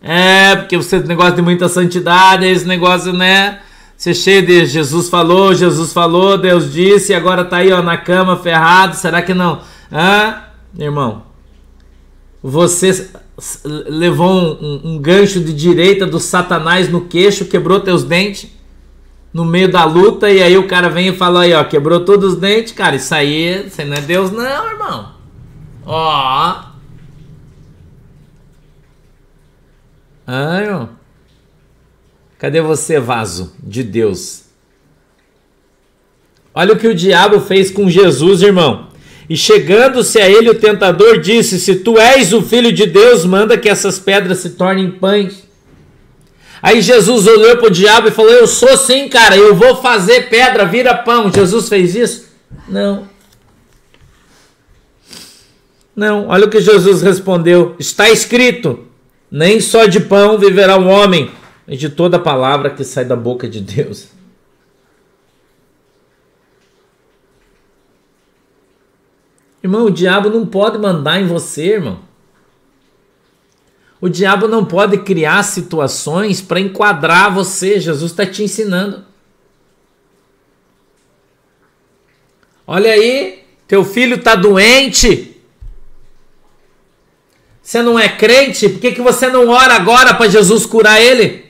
[0.00, 3.60] É, porque você negócio de muita santidade, esse negócio, né?
[3.98, 7.98] Você cheio de Jesus falou, Jesus falou, Deus disse, e agora tá aí ó, na
[7.98, 9.60] cama ferrado, será que não?
[9.92, 10.42] Hã?
[10.78, 11.24] Irmão,
[12.42, 13.10] você
[13.64, 18.55] levou um, um, um, gancho de direita do satanás no queixo, quebrou teus dentes
[19.36, 22.32] no meio da luta, e aí o cara vem e fala aí, ó, quebrou todos
[22.32, 25.12] os dentes, cara, isso aí, você não é Deus não, irmão.
[25.84, 26.64] Ó.
[30.26, 30.86] Ai, ó.
[32.38, 34.44] Cadê você, vaso de Deus?
[36.54, 38.88] Olha o que o diabo fez com Jesus, irmão.
[39.28, 43.58] E chegando-se a ele, o tentador disse: Se tu és o filho de Deus, manda
[43.58, 45.45] que essas pedras se tornem pães.
[46.66, 50.28] Aí Jesus olhou para o diabo e falou: Eu sou sim, cara, eu vou fazer
[50.28, 51.32] pedra, vira pão.
[51.32, 52.28] Jesus fez isso?
[52.68, 53.08] Não.
[55.94, 58.84] Não, olha o que Jesus respondeu: Está escrito:
[59.30, 61.30] Nem só de pão viverá o homem,
[61.68, 64.08] mas de toda palavra que sai da boca de Deus.
[69.62, 72.00] Irmão, o diabo não pode mandar em você, irmão.
[74.00, 77.80] O diabo não pode criar situações para enquadrar você.
[77.80, 79.04] Jesus está te ensinando.
[82.66, 85.40] Olha aí, teu filho está doente.
[87.62, 88.68] Você não é crente?
[88.68, 91.46] Por que, que você não ora agora para Jesus curar ele?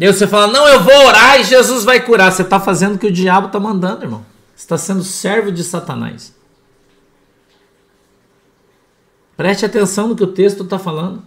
[0.00, 2.30] Aí você fala, não, eu vou orar e Jesus vai curar.
[2.30, 4.24] Você está fazendo o que o diabo está mandando, irmão.
[4.54, 6.35] Você está sendo servo de Satanás.
[9.36, 11.22] Preste atenção no que o texto está falando.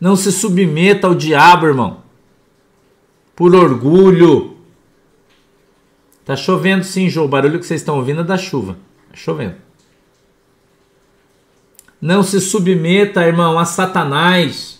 [0.00, 2.02] Não se submeta ao diabo, irmão.
[3.34, 4.56] Por orgulho.
[6.24, 7.26] Tá chovendo sim, João.
[7.26, 8.76] O barulho que vocês estão ouvindo é da chuva.
[9.10, 9.56] Tá chovendo.
[12.00, 14.78] Não se submeta, irmão, a Satanás.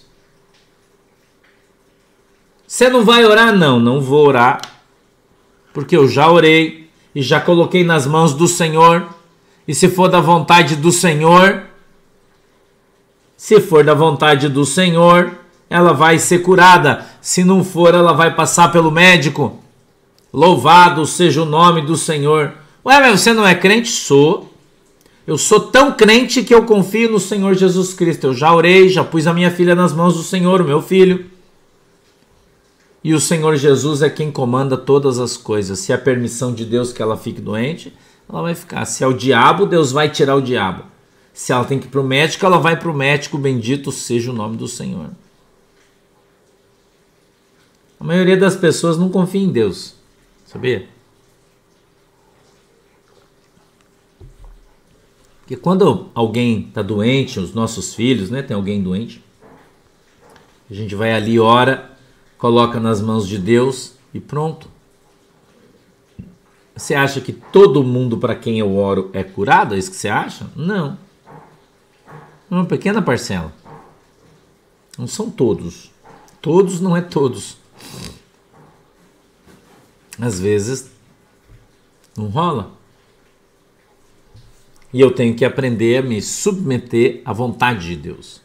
[2.67, 3.57] Você não vai orar?
[3.57, 4.61] Não, não vou orar.
[5.73, 9.09] Porque eu já orei e já coloquei nas mãos do Senhor.
[9.67, 11.68] E se for da vontade do Senhor,
[13.39, 15.31] se for da vontade do Senhor,
[15.71, 17.07] ela vai ser curada.
[17.21, 19.63] Se não for, ela vai passar pelo médico.
[20.33, 22.53] Louvado seja o nome do Senhor.
[22.85, 23.91] Ué, mas você não é crente?
[23.91, 24.53] Sou.
[25.25, 28.27] Eu sou tão crente que eu confio no Senhor Jesus Cristo.
[28.27, 31.25] Eu já orei, já pus a minha filha nas mãos do Senhor, o meu filho.
[33.05, 35.79] E o Senhor Jesus é quem comanda todas as coisas.
[35.79, 37.93] Se é a permissão de Deus que ela fique doente,
[38.29, 38.85] ela vai ficar.
[38.85, 40.98] Se é o diabo, Deus vai tirar o diabo.
[41.39, 44.33] Se ela tem que ir para o médico, ela vai para o médico, bendito seja
[44.33, 45.11] o nome do Senhor.
[48.01, 49.95] A maioria das pessoas não confia em Deus,
[50.45, 50.89] sabia?
[55.39, 59.23] Porque quando alguém está doente, os nossos filhos, né, tem alguém doente,
[60.69, 61.97] a gente vai ali, ora,
[62.37, 64.69] coloca nas mãos de Deus e pronto.
[66.75, 69.77] Você acha que todo mundo para quem eu oro é curado?
[69.77, 70.51] É isso que você acha?
[70.57, 71.07] Não.
[72.51, 73.53] Uma pequena parcela.
[74.97, 75.91] Não são todos.
[76.41, 77.57] Todos não é todos.
[80.21, 80.91] Às vezes
[82.17, 82.73] não rola.
[84.93, 88.41] E eu tenho que aprender a me submeter à vontade de Deus.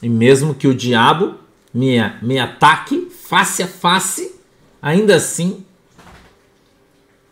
[0.00, 1.36] E mesmo que o diabo
[1.74, 4.34] me, me ataque face a face,
[4.80, 5.64] ainda assim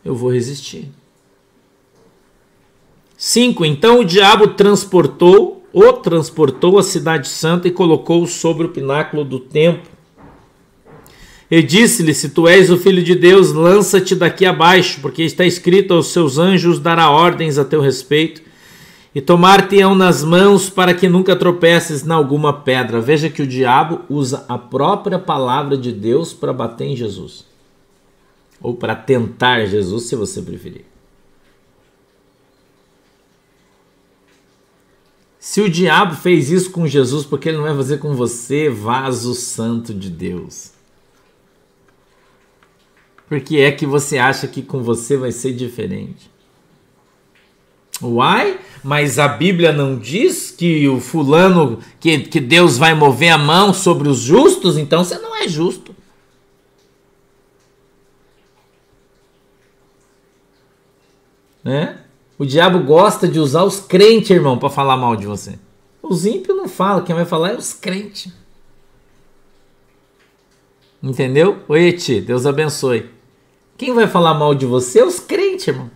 [0.05, 0.91] eu vou resistir.
[3.21, 3.67] 5.
[3.67, 9.39] Então o diabo transportou, o transportou a cidade santa e colocou-o sobre o pináculo do
[9.39, 9.91] templo.
[11.51, 15.93] E disse-lhe: Se tu és o filho de Deus, lança-te daqui abaixo, porque está escrito:
[15.93, 18.41] aos seus anjos dará ordens a teu respeito,
[19.15, 23.03] e tomar-te-ão nas mãos para que nunca tropeces na alguma pedra.
[23.03, 27.45] Veja que o diabo usa a própria palavra de Deus para bater em Jesus,
[28.63, 30.90] ou para tentar Jesus, se você preferir.
[35.41, 38.69] Se o diabo fez isso com Jesus, por que ele não vai fazer com você,
[38.69, 40.73] vaso santo de Deus?
[43.27, 46.31] Por que é que você acha que com você vai ser diferente?
[48.03, 53.39] Uai, mas a Bíblia não diz que o fulano, que, que Deus vai mover a
[53.39, 55.97] mão sobre os justos, então você não é justo.
[61.65, 62.05] Né?
[62.41, 65.59] O diabo gosta de usar os crentes, irmão, para falar mal de você.
[66.03, 68.33] Os ímpios não falam, quem vai falar é os crentes.
[71.03, 71.63] Entendeu?
[71.69, 73.11] Oi, Eti, Deus abençoe.
[73.77, 75.91] Quem vai falar mal de você é os crentes, irmão.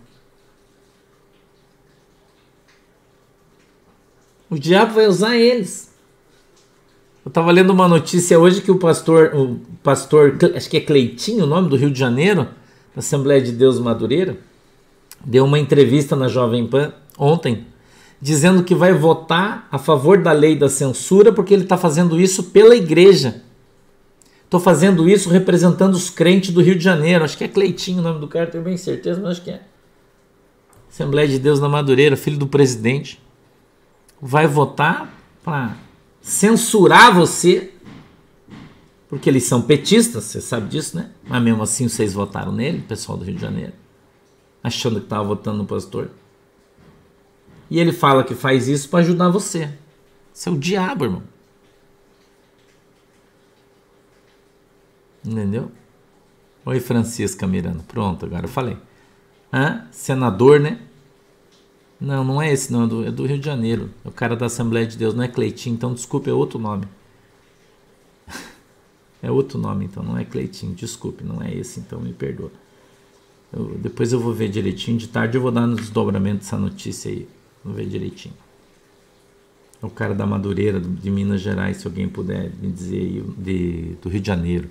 [4.47, 5.95] O diabo vai usar eles.
[7.25, 11.45] Eu estava lendo uma notícia hoje que o pastor, o pastor, acho que é Cleitinho,
[11.45, 12.43] o nome do Rio de Janeiro,
[12.93, 14.37] da Assembleia de Deus Madureira,
[15.25, 17.65] deu uma entrevista na Jovem Pan ontem,
[18.21, 22.43] dizendo que vai votar a favor da lei da censura porque ele está fazendo isso
[22.45, 23.41] pela igreja.
[24.43, 27.25] Estou fazendo isso representando os crentes do Rio de Janeiro.
[27.25, 29.61] Acho que é Cleitinho o nome do cara, tenho bem certeza, mas acho que é.
[30.87, 33.19] Assembleia de Deus na Madureira, filho do presidente.
[34.21, 35.13] Vai votar
[35.43, 35.75] para
[36.21, 37.71] censurar você,
[39.09, 41.09] porque eles são petistas, você sabe disso, né?
[41.27, 43.73] Mas mesmo assim vocês votaram nele, pessoal do Rio de Janeiro
[44.65, 46.09] achando que estava votando no pastor.
[47.69, 49.71] E ele fala que faz isso para ajudar você.
[50.33, 51.23] Isso é o diabo, irmão.
[55.23, 55.71] Entendeu?
[56.65, 57.83] Oi, Francisca Miranda.
[57.87, 58.75] Pronto, agora eu falei.
[59.53, 59.87] Hã?
[59.91, 60.79] Senador, né?
[62.01, 62.85] Não, não é esse, não.
[62.85, 63.91] É do, é do Rio de Janeiro.
[64.03, 65.75] É o cara da Assembleia de Deus, não é Cleitinho.
[65.75, 66.87] Então, desculpe, é outro nome.
[69.21, 70.73] é outro nome, então, não é Cleitinho.
[70.73, 72.51] Desculpe, não é esse, então me perdoa.
[73.51, 74.97] Eu, depois eu vou ver direitinho.
[74.97, 77.27] De tarde eu vou dar no desdobramento dessa notícia aí.
[77.63, 78.35] Vou ver direitinho.
[79.81, 83.95] É o cara da Madureira, de Minas Gerais, se alguém puder me dizer aí, de,
[84.01, 84.69] do Rio de Janeiro.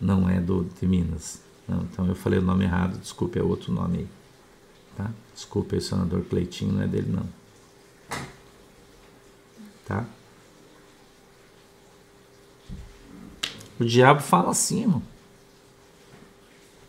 [0.00, 1.42] Não é do, de Minas.
[1.68, 4.06] Não, então eu falei o nome errado, desculpe, é outro nome aí.
[4.96, 5.10] Tá?
[5.34, 7.26] Desculpe aí, senador Cleitinho, não é dele não.
[9.84, 10.04] Tá?
[13.78, 15.02] O diabo fala assim, irmão.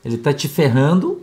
[0.08, 1.22] Ele está te ferrando.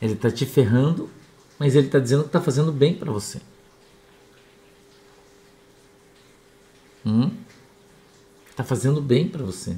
[0.00, 1.10] Ele está te ferrando,
[1.58, 3.40] mas ele está dizendo que está fazendo bem para você.
[7.04, 7.32] Hum?
[8.48, 9.76] Está fazendo bem para você.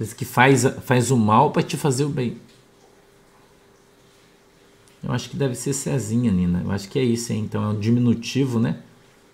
[0.00, 2.40] Diz que faz, faz o mal para te fazer o bem.
[5.02, 6.62] Eu acho que deve ser Cezinha, Nina.
[6.64, 7.40] Eu acho que é isso, hein?
[7.44, 8.82] Então é um diminutivo, né?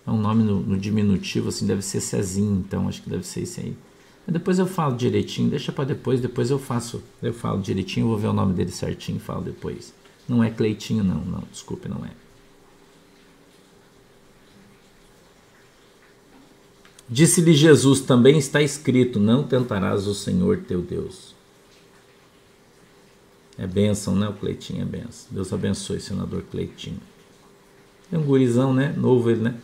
[0.05, 2.59] É um nome no, no diminutivo, assim, deve ser Cezinha.
[2.59, 3.77] Então acho que deve ser isso aí.
[4.25, 8.27] Depois eu falo direitinho, deixa para depois, depois eu faço, eu falo direitinho, vou ver
[8.27, 9.93] o nome dele certinho e falo depois.
[10.27, 12.11] Não é Cleitinho não, não, desculpe, não é.
[17.09, 21.35] Disse-lhe Jesus: Também está escrito: Não tentarás o Senhor teu Deus.
[23.57, 24.27] É bênção, né?
[24.29, 25.27] O Cleitinho é bênção.
[25.29, 26.99] Deus abençoe, senador Cleitinho.
[28.11, 28.93] É um gurizão, né?
[28.97, 29.55] Novo ele, né?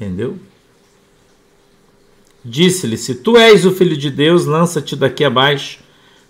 [0.00, 0.38] Entendeu?
[2.42, 5.80] Disse-lhe: Se tu és o filho de Deus, lança-te daqui abaixo,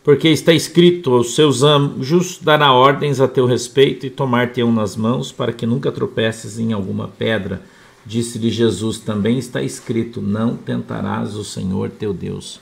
[0.02, 5.30] porque está escrito: Aos seus anjos dará ordens a teu respeito e tomar-te-ão nas mãos,
[5.30, 7.62] para que nunca tropeces em alguma pedra.
[8.04, 12.60] Disse-lhe Jesus: Também está escrito: Não tentarás o Senhor teu Deus.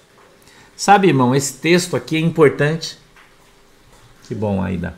[0.76, 2.98] Sabe, irmão, esse texto aqui é importante.
[4.28, 4.94] Que bom, Aida.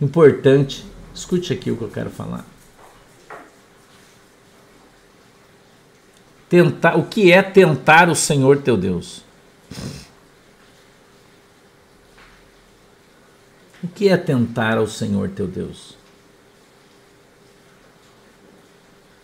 [0.00, 0.84] Importante.
[1.12, 2.55] Escute aqui o que eu quero falar.
[6.48, 9.22] Tentar, o que é tentar o Senhor teu Deus?
[13.82, 15.96] O que é tentar ao Senhor teu Deus?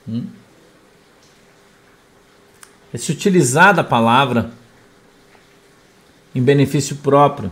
[0.08, 0.26] Hum?
[2.92, 4.52] É se utilizar da palavra
[6.34, 7.50] em benefício próprio,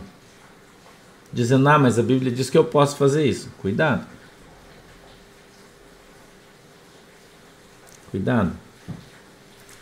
[1.33, 3.49] dizendo, ah, mas a Bíblia diz que eu posso fazer isso.
[3.59, 4.05] Cuidado.
[8.11, 8.70] Cuidado.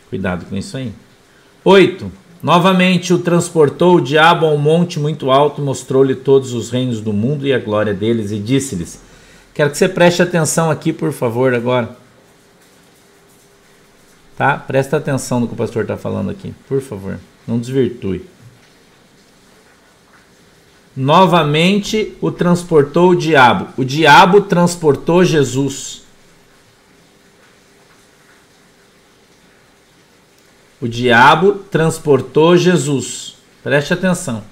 [0.10, 0.91] Cuidado com isso aí.
[1.64, 2.12] 8.
[2.41, 7.12] Novamente o transportou o diabo a um monte muito alto, mostrou-lhe todos os reinos do
[7.12, 9.01] mundo e a glória deles, e disse-lhes:
[9.53, 11.97] Quero que você preste atenção aqui, por favor, agora.
[14.38, 14.55] Tá?
[14.55, 17.20] Presta atenção no que o pastor está falando aqui, por favor.
[17.45, 18.26] Não desvirtue.
[20.95, 23.68] Novamente o transportou o diabo.
[23.78, 26.03] O diabo transportou Jesus.
[30.82, 33.36] O diabo transportou Jesus.
[33.61, 34.43] Preste atenção.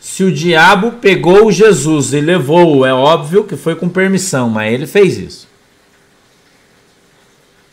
[0.00, 4.86] se o diabo pegou Jesus e levou-o, é óbvio que foi com permissão, mas ele
[4.86, 5.48] fez isso.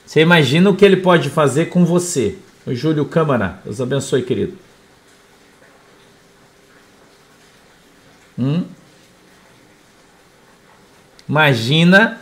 [0.06, 2.38] Você imagina o que ele pode fazer com você.
[2.66, 4.58] O Júlio Câmara, Deus abençoe, querido.
[8.38, 8.64] Hum?
[11.28, 12.22] Imagina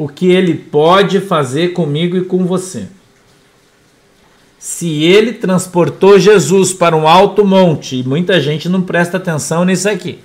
[0.00, 2.88] o que ele pode fazer comigo e com você.
[4.58, 9.90] Se ele transportou Jesus para um alto monte, e muita gente não presta atenção nisso
[9.90, 10.20] aqui.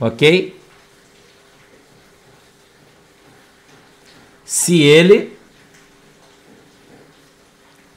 [0.00, 0.58] Ok?
[4.46, 5.36] Se ele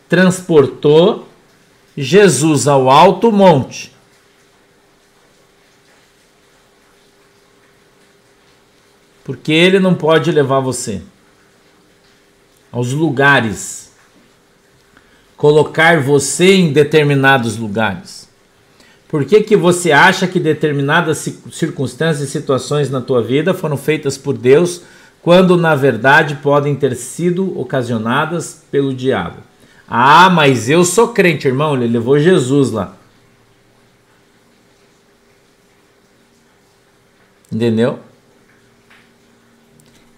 [0.09, 1.29] transportou
[1.95, 3.90] Jesus ao alto monte,
[9.31, 11.01] porque ele não pode levar você
[12.69, 13.93] aos lugares,
[15.37, 18.27] colocar você em determinados lugares.
[19.07, 24.17] Por que, que você acha que determinadas circunstâncias e situações na tua vida foram feitas
[24.17, 24.81] por Deus,
[25.21, 29.37] quando na verdade podem ter sido ocasionadas pelo diabo?
[29.87, 31.75] Ah, mas eu sou crente, irmão.
[31.75, 32.97] Ele levou Jesus lá.
[37.49, 38.10] Entendeu?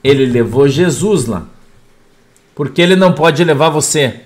[0.03, 1.47] Ele levou Jesus lá.
[2.53, 4.21] Porque ele não pode levar você.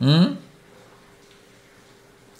[0.00, 0.36] Hum?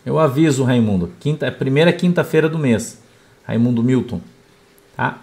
[0.04, 1.10] Eu aviso, Raimundo.
[1.18, 3.02] Quinta, é primeira quinta-feira do mês.
[3.44, 4.20] Raimundo Milton.
[4.96, 5.18] Tá?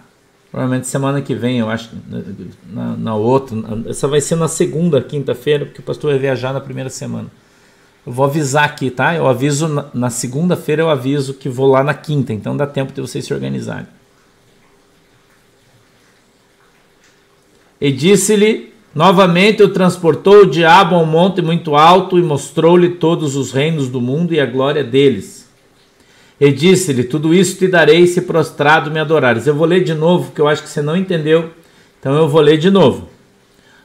[0.49, 1.91] Provavelmente semana que vem, eu acho,
[2.65, 3.55] na, na outra.
[3.87, 7.29] Essa vai ser na segunda quinta-feira, porque o pastor vai viajar na primeira semana.
[8.05, 9.15] Eu vou avisar aqui, tá?
[9.15, 12.91] Eu aviso na, na segunda-feira, eu aviso que vou lá na quinta, então dá tempo
[12.91, 13.87] de vocês se organizarem.
[17.82, 23.36] E disse-lhe novamente: o transportou o diabo a um monte muito alto e mostrou-lhe todos
[23.36, 25.41] os reinos do mundo e a glória deles
[26.41, 29.45] e disse-lhe: Tudo isso te darei se prostrado me adorares.
[29.45, 31.51] Eu vou ler de novo, porque eu acho que você não entendeu.
[31.99, 33.07] Então eu vou ler de novo.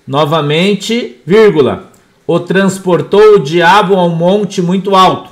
[0.07, 1.93] Novamente, vírgula.
[2.27, 5.31] O transportou o diabo a um monte muito alto.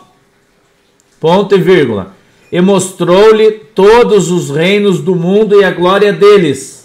[1.19, 2.15] Ponto e vírgula.
[2.53, 6.84] E mostrou-lhe todos os reinos do mundo e a glória deles.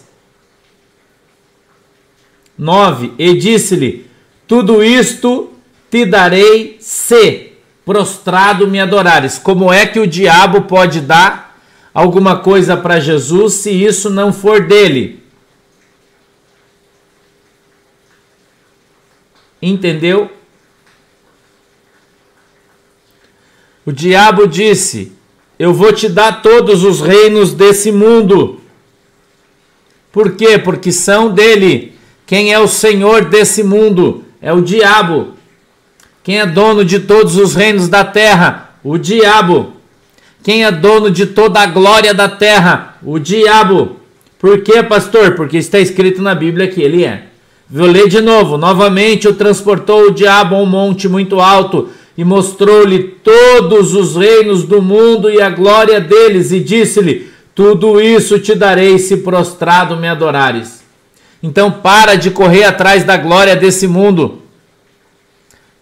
[2.60, 3.14] 9.
[3.18, 4.06] E disse-lhe:
[4.46, 5.54] Tudo isto
[5.90, 7.54] te darei se
[7.86, 9.40] prostrado me adorares.
[9.40, 11.58] Como é que o diabo pode dar
[11.94, 15.24] alguma coisa para Jesus se isso não for dele?
[19.62, 20.30] Entendeu?
[23.86, 25.14] O diabo disse:
[25.58, 28.62] Eu vou te dar todos os reinos desse mundo.
[30.12, 30.58] Por quê?
[30.60, 31.99] Porque são dele.
[32.30, 34.24] Quem é o senhor desse mundo?
[34.40, 35.30] É o diabo.
[36.24, 38.70] Quem é dono de todos os reinos da terra?
[38.84, 39.74] O diabo.
[40.44, 42.98] Quem é dono de toda a glória da terra?
[43.02, 43.96] O diabo.
[44.38, 45.34] Por quê, pastor?
[45.34, 47.24] Porque está escrito na Bíblia que ele é.
[47.68, 48.60] Vou ler de novo.
[48.60, 54.66] Novamente o transportou o diabo a um monte muito alto e mostrou-lhe todos os reinos
[54.66, 60.08] do mundo e a glória deles, e disse-lhe: Tudo isso te darei se prostrado me
[60.08, 60.79] adorares.
[61.42, 64.42] Então para de correr atrás da glória desse mundo.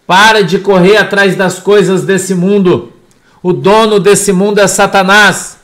[0.06, 2.92] Para de correr atrás das coisas desse mundo.
[3.42, 5.58] O dono desse mundo é Satanás.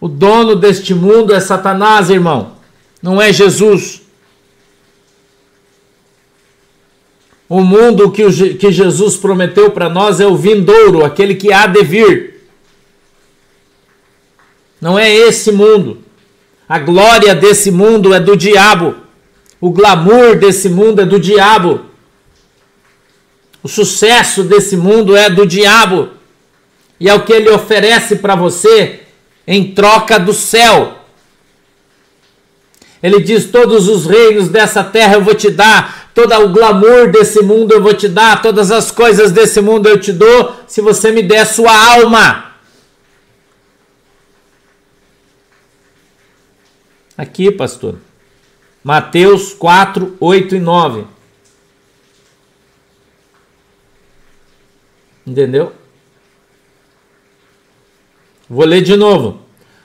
[0.00, 2.56] O dono deste mundo é Satanás, irmão.
[3.02, 4.02] Não é Jesus.
[7.48, 11.66] O mundo que, o, que Jesus prometeu para nós é o vindouro, aquele que há
[11.66, 12.48] de vir.
[14.80, 16.05] Não é esse mundo.
[16.68, 18.96] A glória desse mundo é do diabo.
[19.60, 21.86] O glamour desse mundo é do diabo.
[23.62, 26.10] O sucesso desse mundo é do diabo.
[26.98, 29.00] E é o que ele oferece para você
[29.46, 30.96] em troca do céu.
[33.02, 37.42] Ele diz: Todos os reinos dessa terra eu vou te dar, todo o glamour desse
[37.42, 41.12] mundo eu vou te dar, todas as coisas desse mundo eu te dou, se você
[41.12, 42.45] me der sua alma.
[47.16, 47.96] Aqui, pastor.
[48.84, 51.04] Mateus 4, 8 e 9.
[55.26, 55.72] Entendeu?
[58.48, 59.40] Vou ler de novo.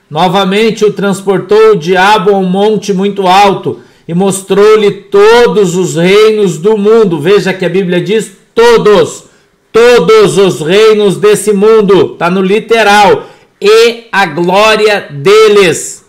[0.08, 6.58] Novamente o transportou o diabo a um monte muito alto e mostrou-lhe todos os reinos
[6.58, 7.18] do mundo.
[7.18, 9.24] Veja que a Bíblia diz todos,
[9.72, 13.26] todos os reinos desse mundo, está no literal,
[13.60, 16.01] e a glória deles.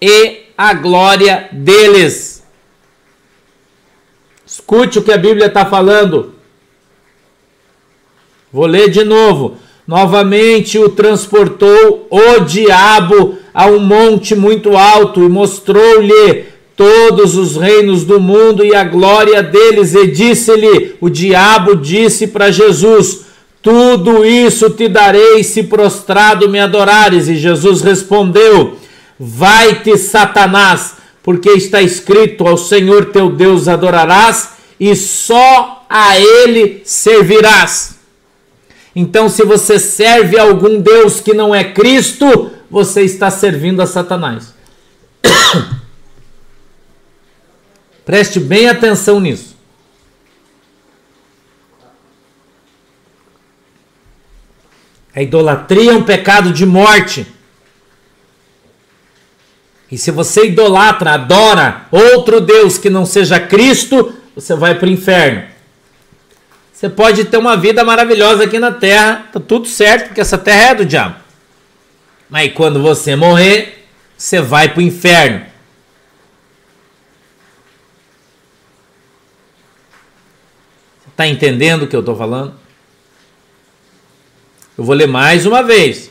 [0.00, 2.42] E a glória deles.
[4.46, 6.34] Escute o que a Bíblia está falando.
[8.52, 9.56] Vou ler de novo.
[9.86, 16.44] Novamente o transportou o diabo a um monte muito alto e mostrou-lhe
[16.76, 22.50] todos os reinos do mundo e a glória deles, e disse-lhe: O diabo disse para
[22.50, 23.26] Jesus:
[23.60, 27.28] Tudo isso te darei se prostrado me adorares.
[27.28, 28.76] E Jesus respondeu:
[29.22, 37.98] Vai-te, Satanás, porque está escrito: Ao Senhor teu Deus adorarás e só a ele servirás.
[38.96, 43.86] Então, se você serve a algum Deus que não é Cristo, você está servindo a
[43.86, 44.54] Satanás.
[48.06, 49.54] Preste bem atenção nisso.
[55.14, 57.26] A idolatria é um pecado de morte.
[59.90, 64.90] E se você idolatra, adora outro Deus que não seja Cristo, você vai para o
[64.90, 65.44] inferno.
[66.72, 70.70] Você pode ter uma vida maravilhosa aqui na terra, tá tudo certo, porque essa terra
[70.70, 71.16] é do diabo.
[72.28, 73.86] Mas quando você morrer,
[74.16, 75.44] você vai para o inferno.
[81.08, 82.54] Está entendendo o que eu estou falando?
[84.78, 86.09] Eu vou ler mais uma vez.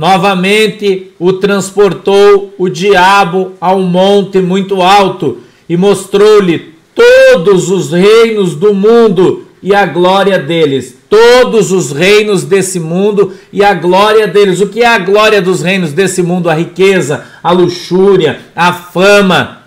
[0.00, 8.54] Novamente o transportou o diabo a um monte muito alto e mostrou-lhe todos os reinos
[8.54, 10.96] do mundo e a glória deles.
[11.06, 14.62] Todos os reinos desse mundo e a glória deles.
[14.62, 16.48] O que é a glória dos reinos desse mundo?
[16.48, 19.64] A riqueza, a luxúria, a fama,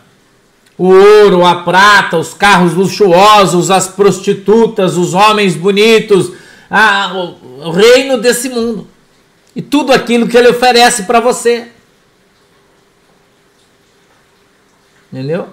[0.75, 6.31] o ouro, a prata, os carros luxuosos, as prostitutas, os homens bonitos,
[6.71, 8.92] a, o, o reino desse mundo.
[9.56, 11.68] E tudo aquilo que ele oferece para você.
[15.12, 15.49] Entendeu?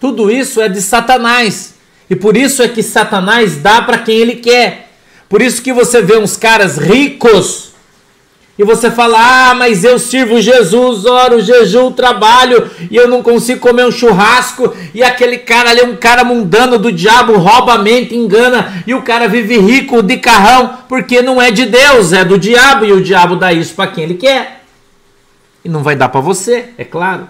[0.00, 1.74] Tudo isso é de Satanás.
[2.08, 4.92] E por isso é que Satanás dá para quem ele quer.
[5.28, 7.67] Por isso que você vê uns caras ricos
[8.58, 13.60] e você fala: Ah, mas eu sirvo Jesus, oro, jejum, trabalho e eu não consigo
[13.60, 14.74] comer um churrasco.
[14.92, 18.82] E aquele cara ali é um cara mundano do diabo, rouba a mente, engana.
[18.84, 22.84] E o cara vive rico de carrão porque não é de Deus, é do diabo.
[22.84, 24.64] E o diabo dá isso para quem ele quer.
[25.64, 27.28] E não vai dar para você, é claro.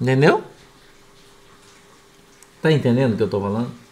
[0.00, 0.42] Entendeu?
[2.60, 3.85] Tá entendendo o que eu tô falando?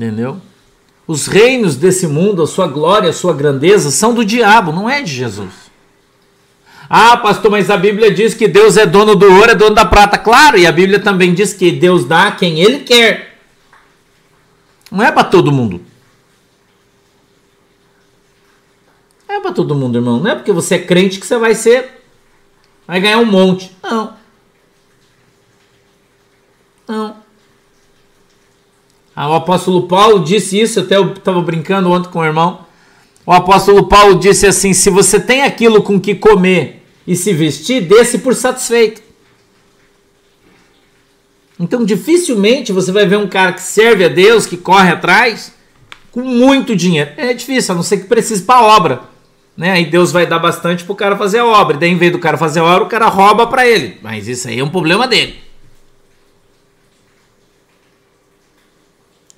[0.00, 0.40] Entendeu?
[1.06, 5.02] Os reinos desse mundo, a sua glória, a sua grandeza são do diabo, não é
[5.02, 5.52] de Jesus.
[6.88, 9.84] Ah, pastor, mas a Bíblia diz que Deus é dono do ouro, é dono da
[9.84, 10.16] prata.
[10.16, 13.38] Claro, e a Bíblia também diz que Deus dá a quem Ele quer.
[14.90, 15.82] Não é para todo mundo.
[19.28, 20.18] Não é para todo mundo, irmão.
[20.18, 22.02] Não é porque você é crente que você vai ser.
[22.86, 23.70] Vai ganhar um monte.
[23.82, 24.16] Não.
[26.88, 27.29] Não.
[29.14, 32.60] Ah, o apóstolo Paulo disse isso, até eu estava brincando ontem com o irmão.
[33.26, 37.82] O apóstolo Paulo disse assim: se você tem aquilo com que comer e se vestir,
[37.82, 39.02] dê-se por satisfeito.
[41.58, 45.52] Então, dificilmente você vai ver um cara que serve a Deus, que corre atrás,
[46.10, 47.10] com muito dinheiro.
[47.16, 49.00] É difícil, a não ser que precise para obra.
[49.56, 49.72] Né?
[49.72, 51.76] Aí Deus vai dar bastante para o cara fazer a obra.
[51.76, 53.98] E daí, em vez do cara fazer a obra, o cara rouba para ele.
[54.02, 55.36] Mas isso aí é um problema dele.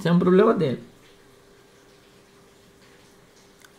[0.02, 0.80] Isso é um problema dele.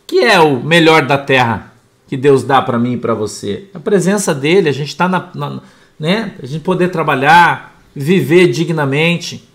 [0.06, 1.74] Que é o melhor da terra
[2.08, 3.66] que Deus dá para mim e para você?
[3.74, 5.60] A presença dele, a gente está na, na,
[6.00, 6.34] né?
[6.42, 9.46] A gente poder trabalhar, viver dignamente,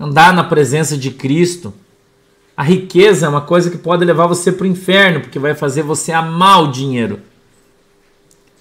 [0.00, 1.72] andar na presença de Cristo.
[2.56, 5.82] A riqueza é uma coisa que pode levar você para o inferno, porque vai fazer
[5.82, 7.20] você amar o dinheiro.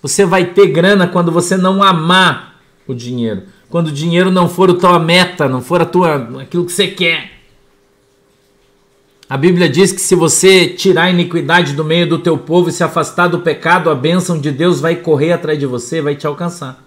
[0.03, 4.69] Você vai ter grana quando você não amar o dinheiro quando o dinheiro não for
[4.69, 7.37] a tua meta, não for a tua, aquilo que você quer.
[9.29, 12.71] A Bíblia diz que se você tirar a iniquidade do meio do teu povo e
[12.71, 16.25] se afastar do pecado, a bênção de Deus vai correr atrás de você, vai te
[16.25, 16.81] alcançar.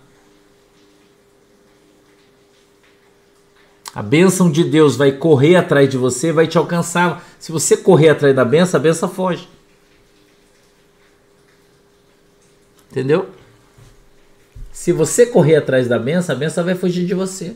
[3.95, 7.22] A bênção de Deus vai correr atrás de você, vai te alcançar.
[7.39, 9.47] Se você correr atrás da bênção, a bênção foge.
[12.91, 13.28] Entendeu?
[14.81, 17.55] Se você correr atrás da benção, a benção vai fugir de você.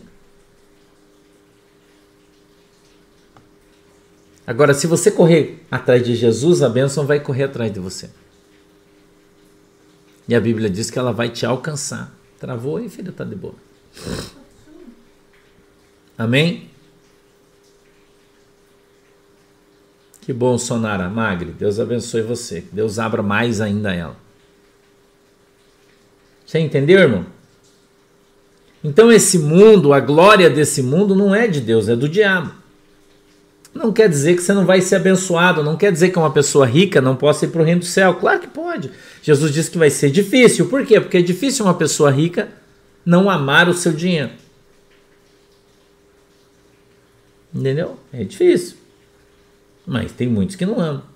[4.47, 8.11] Agora, se você correr atrás de Jesus, a bênção vai correr atrás de você.
[10.29, 12.15] E a Bíblia diz que ela vai te alcançar.
[12.39, 13.11] Travou aí, filha?
[13.11, 13.55] Tá de boa.
[16.19, 16.69] Amém?
[20.21, 21.53] Que bom, Sonara Magre.
[21.53, 22.67] Deus abençoe você.
[22.71, 24.24] Deus abra mais ainda ela.
[26.45, 27.27] Você entendeu, irmão?
[28.83, 32.53] Então esse mundo, a glória desse mundo não é de Deus, é do diabo.
[33.75, 36.65] Não quer dizer que você não vai ser abençoado, não quer dizer que uma pessoa
[36.65, 38.15] rica não possa ir para o reino do céu.
[38.15, 38.91] Claro que pode.
[39.21, 40.69] Jesus disse que vai ser difícil.
[40.69, 41.01] Por quê?
[41.01, 42.49] Porque é difícil uma pessoa rica
[43.05, 44.31] não amar o seu dinheiro.
[47.53, 47.99] Entendeu?
[48.13, 48.77] É difícil.
[49.87, 51.14] Mas tem muitos que não amam.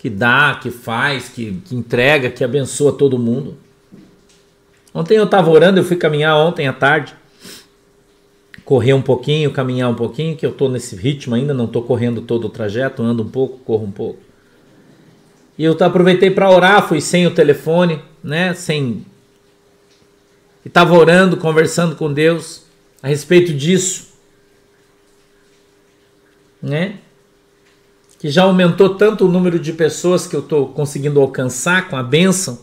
[0.00, 3.56] Que dá, que faz, que, que entrega, que abençoa todo mundo.
[4.92, 7.14] Ontem eu estava orando, eu fui caminhar ontem à tarde.
[8.64, 12.22] Correr um pouquinho, caminhar um pouquinho, que eu estou nesse ritmo ainda, não estou correndo
[12.22, 14.18] todo o trajeto, ando um pouco, corro um pouco.
[15.56, 18.54] E eu aproveitei para orar, fui sem o telefone, né?
[18.54, 19.04] Sem.
[20.64, 22.64] E estava orando, conversando com Deus
[23.02, 24.10] a respeito disso
[26.62, 26.98] né?
[28.20, 32.02] Que já aumentou tanto o número de pessoas que eu estou conseguindo alcançar com a
[32.02, 32.60] bênção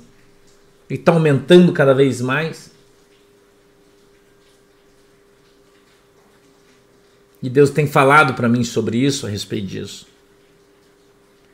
[0.89, 2.71] e está aumentando cada vez mais.
[7.41, 10.07] E Deus tem falado para mim sobre isso, a respeito disso.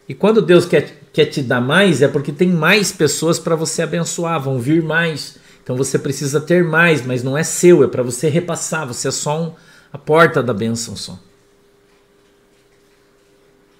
[0.07, 3.81] E quando Deus quer, quer te dar mais, é porque tem mais pessoas para você
[3.81, 5.37] abençoar, vão vir mais.
[5.63, 8.85] Então você precisa ter mais, mas não é seu, é para você repassar.
[8.85, 9.53] Você é só um,
[9.91, 11.17] a porta da bênção só.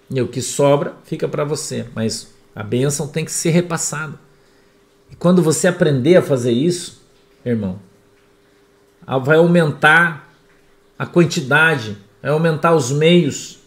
[0.10, 4.20] E o que sobra fica para você, mas a bênção tem que ser repassada.
[5.10, 7.02] E quando você aprender a fazer isso,
[7.46, 7.80] irmão,
[9.24, 10.34] vai aumentar
[10.98, 13.60] a quantidade, vai aumentar os meios.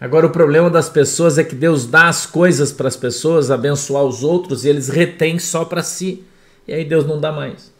[0.00, 4.04] Agora o problema das pessoas é que Deus dá as coisas para as pessoas, abençoar
[4.04, 6.22] os outros e eles retêm só para si.
[6.68, 7.72] E aí Deus não dá mais.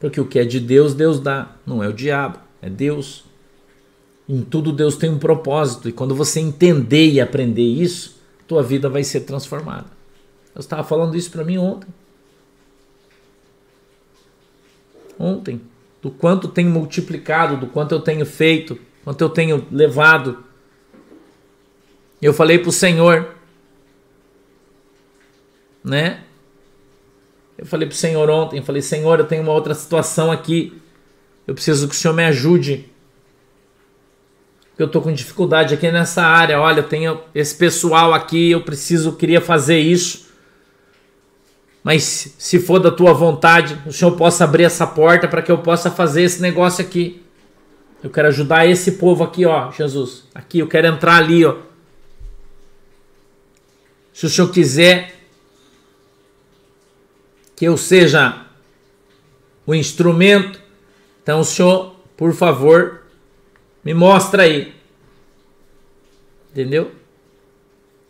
[0.00, 3.25] Porque o que é de Deus, Deus dá, não é o diabo, é Deus.
[4.28, 8.16] Em tudo Deus tem um propósito e quando você entender e aprender isso,
[8.46, 9.86] tua vida vai ser transformada.
[10.54, 11.88] Eu estava falando isso para mim ontem.
[15.18, 15.60] Ontem,
[16.02, 20.44] do quanto tenho multiplicado, do quanto eu tenho feito, quanto eu tenho levado.
[22.20, 23.34] Eu falei para o Senhor,
[25.82, 26.24] né?
[27.56, 30.80] Eu falei para o Senhor ontem, falei, Senhor, eu tenho uma outra situação aqui.
[31.46, 32.90] Eu preciso que o Senhor me ajude
[34.78, 36.60] eu tô com dificuldade aqui nessa área.
[36.60, 40.26] Olha, eu tenho esse pessoal aqui, eu preciso, queria fazer isso.
[41.82, 45.58] Mas se for da tua vontade, o Senhor possa abrir essa porta para que eu
[45.58, 47.22] possa fazer esse negócio aqui.
[48.02, 50.24] Eu quero ajudar esse povo aqui, ó, Jesus.
[50.34, 51.56] Aqui, eu quero entrar ali, ó.
[54.12, 55.14] Se o Senhor quiser
[57.54, 58.44] que eu seja
[59.66, 60.60] o instrumento,
[61.22, 63.05] então o Senhor, por favor,
[63.86, 64.74] me mostra aí.
[66.50, 66.90] Entendeu?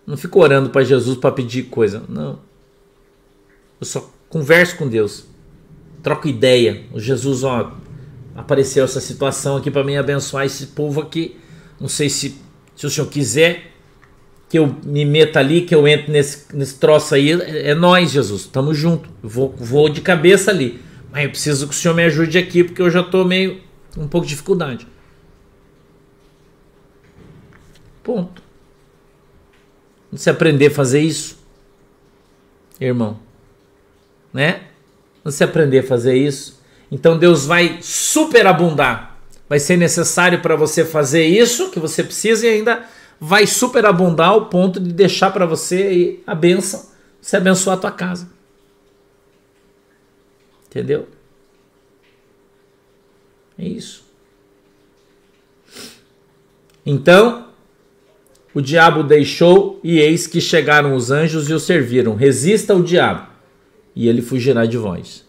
[0.06, 2.02] Não fico orando para Jesus para pedir coisa.
[2.08, 2.38] Não.
[3.78, 5.26] Eu só converso com Deus.
[6.02, 6.84] Troco ideia.
[6.94, 7.76] O Jesus, ó,
[8.34, 11.36] apareceu essa situação aqui para mim abençoar esse povo aqui.
[11.78, 12.40] Não sei se,
[12.74, 13.72] se o senhor quiser
[14.48, 17.32] que eu me meta ali, que eu entre nesse, nesse troço aí.
[17.32, 18.46] É, é nós, Jesus.
[18.46, 19.10] Tamo junto.
[19.22, 20.80] Vou, vou de cabeça ali.
[21.12, 23.60] Mas eu preciso que o senhor me ajude aqui, porque eu já tô meio.
[23.94, 24.86] um pouco de dificuldade.
[28.06, 28.40] Ponto.
[30.12, 31.36] Você aprender a fazer isso,
[32.80, 33.18] irmão,
[34.32, 34.68] né?
[35.24, 39.18] Você aprender a fazer isso, então Deus vai superabundar.
[39.48, 42.88] Vai ser necessário para você fazer isso que você precisa e ainda
[43.18, 46.88] vai superabundar ao ponto de deixar para você a benção,
[47.20, 48.30] você abençoar a tua casa.
[50.68, 51.08] Entendeu?
[53.58, 54.06] É isso.
[56.84, 57.45] Então,
[58.56, 62.14] o diabo deixou, e eis que chegaram os anjos e o serviram.
[62.14, 63.28] Resista ao diabo,
[63.94, 65.26] e ele fugirá de vós.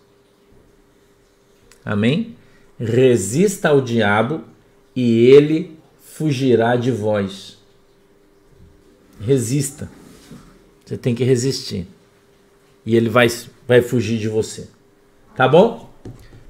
[1.84, 2.38] Amém?
[2.80, 4.46] Resista ao diabo,
[4.96, 7.58] e ele fugirá de vós.
[9.20, 9.92] Resista.
[10.86, 11.86] Você tem que resistir.
[12.86, 13.28] E ele vai,
[13.68, 14.70] vai fugir de você.
[15.36, 15.94] Tá bom?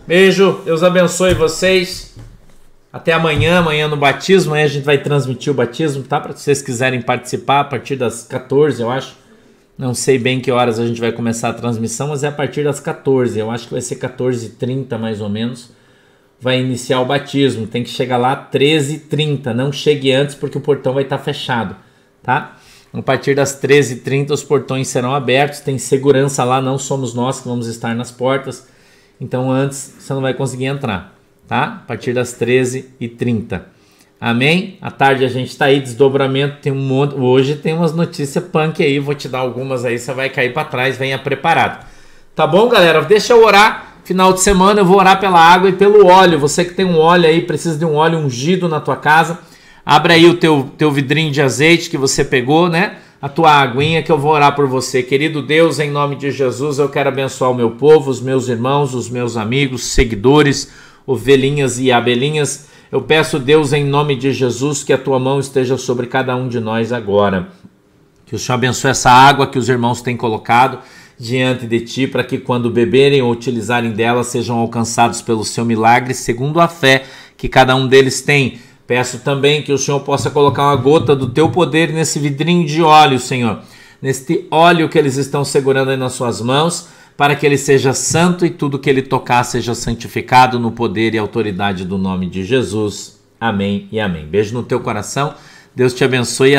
[0.06, 2.14] Beijo, Deus abençoe vocês.
[2.98, 6.20] Até amanhã, amanhã no batismo, aí a gente vai transmitir o batismo, tá?
[6.20, 9.16] Para vocês quiserem participar a partir das 14, eu acho.
[9.78, 12.64] Não sei bem que horas a gente vai começar a transmissão, mas é a partir
[12.64, 13.38] das 14.
[13.38, 15.70] Eu acho que vai ser 14h30 mais ou menos.
[16.42, 17.68] Vai iniciar o batismo.
[17.68, 19.54] Tem que chegar lá 13h30.
[19.54, 21.76] Não chegue antes porque o portão vai estar fechado,
[22.24, 22.58] tá?
[22.92, 27.48] A partir das 13h30 os portões serão abertos, tem segurança lá, não somos nós que
[27.48, 28.68] vamos estar nas portas.
[29.22, 31.17] Então antes você não vai conseguir entrar,
[31.48, 31.64] tá?
[31.64, 33.62] A partir das 13h30.
[34.20, 34.78] Amém?
[34.82, 37.16] À tarde a gente tá aí, desdobramento, tem um monte.
[37.16, 40.66] Hoje tem umas notícias punk aí, vou te dar algumas aí, você vai cair para
[40.66, 41.86] trás, venha preparado.
[42.36, 43.02] Tá bom, galera?
[43.02, 43.96] Deixa eu orar.
[44.04, 46.40] Final de semana eu vou orar pela água e pelo óleo.
[46.40, 49.40] Você que tem um óleo aí, precisa de um óleo ungido na tua casa,
[49.86, 52.98] abra aí o teu, teu vidrinho de azeite que você pegou, né?
[53.22, 55.04] A tua aguinha que eu vou orar por você.
[55.04, 58.94] Querido Deus, em nome de Jesus, eu quero abençoar o meu povo, os meus irmãos,
[58.94, 60.72] os meus amigos, seguidores,
[61.08, 65.78] ovelhinhas e abelhinhas eu peço, Deus, em nome de Jesus, que a tua mão esteja
[65.78, 67.50] sobre cada um de nós agora.
[68.26, 70.80] Que o Senhor abençoe essa água que os irmãos têm colocado
[71.20, 76.14] diante de ti, para que quando beberem ou utilizarem dela sejam alcançados pelo seu milagre,
[76.14, 77.04] segundo a fé
[77.36, 78.60] que cada um deles tem.
[78.86, 82.82] Peço também que o Senhor possa colocar uma gota do teu poder nesse vidrinho de
[82.82, 83.60] óleo, Senhor.
[84.02, 86.88] Neste óleo que eles estão segurando aí nas suas mãos
[87.18, 91.18] para que ele seja santo e tudo que ele tocar seja santificado no poder e
[91.18, 93.20] autoridade do nome de Jesus.
[93.42, 94.28] Amém e amém.
[94.28, 95.34] Beijo no teu coração.
[95.76, 96.56] Deus te abençoe.